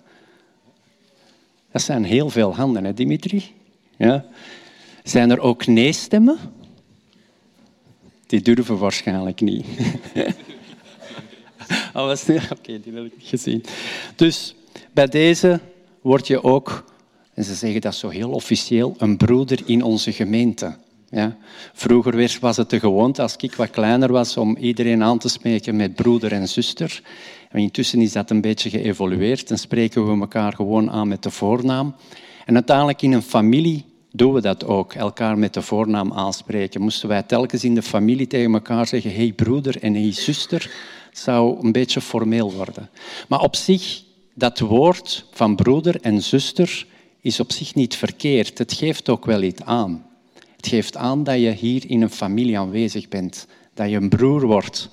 [1.71, 3.43] Dat zijn heel veel handen, hè, Dimitri?
[3.97, 4.25] Ja.
[5.03, 6.37] Zijn er ook nee-stemmen?
[8.27, 9.65] Die durven waarschijnlijk niet.
[11.93, 13.63] oh, was Oké, die heb ik niet gezien.
[14.15, 14.55] Dus
[14.91, 15.59] bij deze
[16.01, 16.83] word je ook,
[17.33, 20.75] en ze zeggen dat zo heel officieel, een broeder in onze gemeente.
[21.09, 21.37] Ja.
[21.73, 25.75] Vroeger was het de gewoonte, als ik wat kleiner was, om iedereen aan te spreken
[25.75, 27.01] met broeder en zuster.
[27.49, 31.31] En intussen is dat een beetje geëvolueerd en spreken we elkaar gewoon aan met de
[31.31, 31.95] voornaam.
[32.45, 36.81] En uiteindelijk in een familie doen we dat ook, elkaar met de voornaam aanspreken.
[36.81, 40.71] Moesten wij telkens in de familie tegen elkaar zeggen, hey broeder en hey zuster,
[41.11, 42.89] zou een beetje formeel worden.
[43.27, 46.85] Maar op zich, dat woord van broeder en zuster
[47.21, 48.57] is op zich niet verkeerd.
[48.57, 50.05] Het geeft ook wel iets aan.
[50.55, 53.47] Het geeft aan dat je hier in een familie aanwezig bent.
[53.73, 54.89] Dat je een broer wordt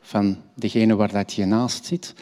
[0.00, 2.14] van degene waar dat je naast zit.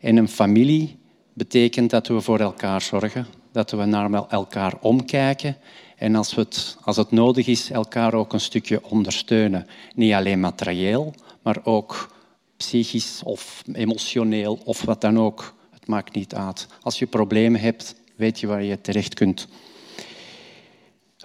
[0.00, 0.98] En een familie
[1.32, 5.56] betekent dat we voor elkaar zorgen, dat we naar elkaar omkijken
[5.96, 9.66] en als, het, als het nodig is, elkaar ook een stukje ondersteunen.
[9.94, 12.15] Niet alleen materieel, maar ook
[12.56, 15.54] psychisch of emotioneel of wat dan ook.
[15.70, 16.66] Het maakt niet uit.
[16.80, 19.48] Als je problemen hebt, weet je waar je terecht kunt.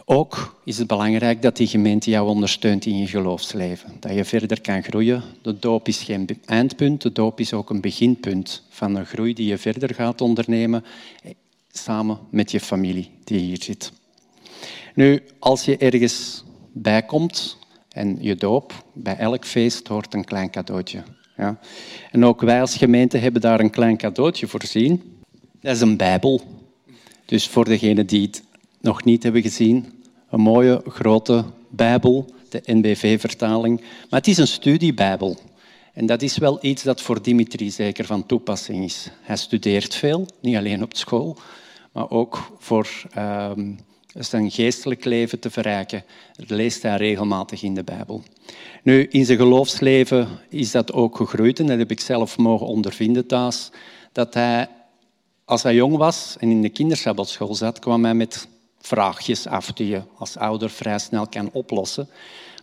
[0.06, 3.98] Ook is het belangrijk dat die gemeente jou ondersteunt in je geloofsleven.
[4.00, 5.24] Dat je verder kan groeien.
[5.42, 9.48] De doop is geen eindpunt, de doop is ook een beginpunt van een groei die
[9.48, 10.84] je verder gaat ondernemen,
[11.24, 11.32] eh,
[11.72, 13.92] samen met je familie die hier zit.
[14.96, 17.58] Nu, als je ergens bijkomt
[17.90, 21.04] en je doop, bij elk feest hoort een klein cadeautje.
[21.38, 21.60] Ja.
[22.12, 25.22] En ook wij als gemeente hebben daar een klein cadeautje voorzien.
[25.62, 26.42] Dat is een Bijbel.
[27.26, 28.44] Dus voor degenen die het
[28.82, 33.80] nog niet hebben gezien, een mooie grote Bijbel, de NBV-vertaling.
[33.80, 35.38] Maar het is een studiebijbel.
[35.94, 39.10] En dat is wel iets dat voor Dimitri zeker van toepassing is.
[39.22, 41.38] Hij studeert veel, niet alleen op school,
[41.92, 43.74] maar ook voor ehm,
[44.14, 46.04] zijn geestelijk leven te verrijken.
[46.36, 48.24] Leest hij regelmatig in de Bijbel.
[48.84, 53.28] Nu, in zijn geloofsleven is dat ook gegroeid en dat heb ik zelf mogen ondervinden
[53.28, 53.70] thuis.
[54.12, 54.68] Dat hij
[55.46, 58.48] als hij jong was en in de kindersabbatschool zat, kwam hij met
[58.80, 62.10] vraagjes af die je als ouder vrij snel kan oplossen.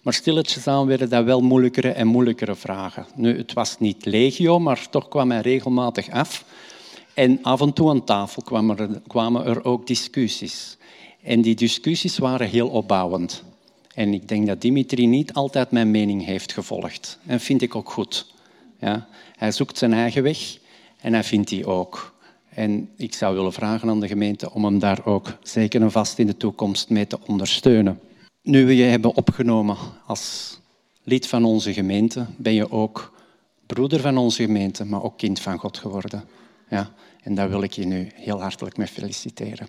[0.02, 3.06] Maar stilletjes aan werden dat wel moeilijkere en moeilijkere vragen.
[3.14, 6.44] Nu, het was niet legio, maar toch kwam hij regelmatig af.
[7.14, 10.77] En af en toe aan tafel kwamen er, kwamen er ook discussies.
[11.28, 13.42] En die discussies waren heel opbouwend.
[13.94, 17.18] En ik denk dat Dimitri niet altijd mijn mening heeft gevolgd.
[17.26, 18.34] En vind ik ook goed.
[18.78, 19.08] Ja?
[19.36, 20.58] Hij zoekt zijn eigen weg
[21.00, 22.14] en hij vindt die ook.
[22.48, 26.18] En ik zou willen vragen aan de gemeente om hem daar ook zeker en vast
[26.18, 28.00] in de toekomst mee te ondersteunen.
[28.42, 29.76] Nu we je hebben opgenomen
[30.06, 30.58] als
[31.02, 33.12] lid van onze gemeente, ben je ook
[33.66, 36.24] broeder van onze gemeente, maar ook kind van God geworden.
[36.68, 36.92] Ja,
[37.22, 39.68] en daar wil ik je nu heel hartelijk mee feliciteren.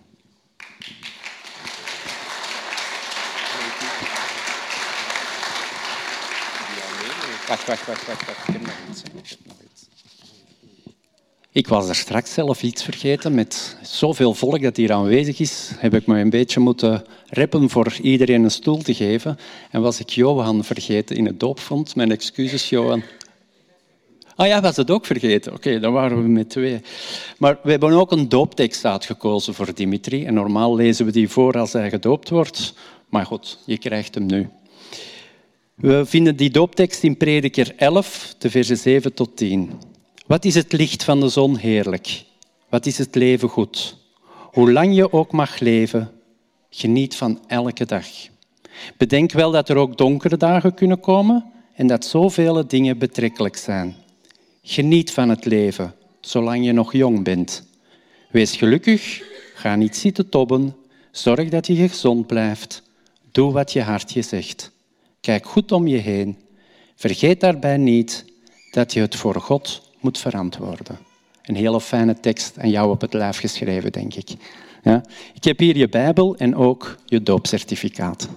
[7.50, 8.26] Wacht, wacht, wacht, wacht.
[8.26, 8.48] wacht.
[8.48, 9.38] Ik heb nog iets.
[11.52, 13.34] Ik was er straks zelf iets vergeten.
[13.34, 17.94] Met zoveel volk dat hier aanwezig is, heb ik me een beetje moeten reppen voor
[18.02, 19.38] iedereen een stoel te geven.
[19.72, 21.96] En was ik Johan vergeten in het doopvond.
[21.96, 23.04] Mijn excuses, Johan.
[24.36, 25.54] Ah ja, was het ook vergeten.
[25.54, 26.82] Oké, dan waren we met twee.
[27.38, 30.26] Maar we hebben ook een dooptekst uitgekozen voor Dimitri.
[30.26, 32.74] En normaal lezen we die voor als hij gedoopt wordt.
[33.10, 34.50] Maar goed, je krijgt hem nu.
[35.80, 39.72] We vinden die dooptekst in Prediker 11, de versen 7 tot 10.
[40.26, 42.24] Wat is het licht van de zon heerlijk?
[42.70, 43.98] Wat is het leven goed?
[44.28, 46.12] Hoe lang je ook mag leven,
[46.70, 48.06] geniet van elke dag.
[48.98, 53.96] Bedenk wel dat er ook donkere dagen kunnen komen en dat zoveel dingen betrekkelijk zijn.
[54.62, 57.68] Geniet van het leven, zolang je nog jong bent.
[58.32, 59.22] Wees gelukkig,
[59.54, 60.76] ga niet zitten tobben,
[61.12, 62.84] zorg dat je gezond blijft.
[63.32, 64.78] Doe wat je hart je zegt.
[65.22, 66.38] Kijk goed om je heen.
[66.96, 68.26] Vergeet daarbij niet
[68.72, 71.00] dat je het voor God moet verantwoorden.
[71.44, 74.30] Een hele fijne tekst aan jou op het lijf geschreven, denk ik.
[74.84, 75.04] Ja?
[75.34, 78.30] Ik heb hier je Bijbel en ook je doopcertificaat.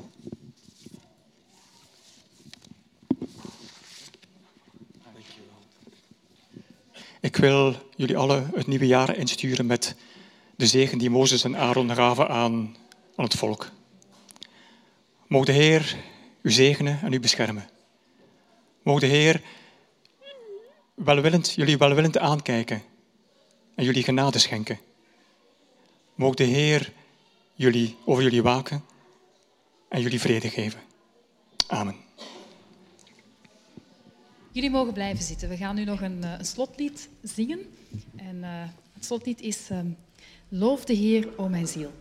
[7.20, 9.94] Ik wil jullie allen het nieuwe jaar insturen met
[10.56, 12.76] de zegen die Mozes en Aaron gaven aan,
[13.16, 13.70] aan het volk.
[15.26, 15.96] Mogen de Heer
[16.42, 17.68] u zegenen en u beschermen.
[18.82, 19.42] Mogen de Heer
[20.94, 22.82] welwillend, jullie welwillend aankijken
[23.74, 24.78] en jullie genade schenken.
[26.14, 26.92] Mogen de Heer
[27.54, 28.84] jullie, over jullie waken
[29.88, 30.80] en jullie vrede geven.
[31.66, 31.96] Amen.
[34.52, 35.48] Jullie mogen blijven zitten.
[35.48, 37.74] We gaan nu nog een, eh, een slotlied zingen.
[38.16, 39.86] En eh, het slotlied is ehm,
[40.48, 41.92] Loof de Heer, o mijn ziel.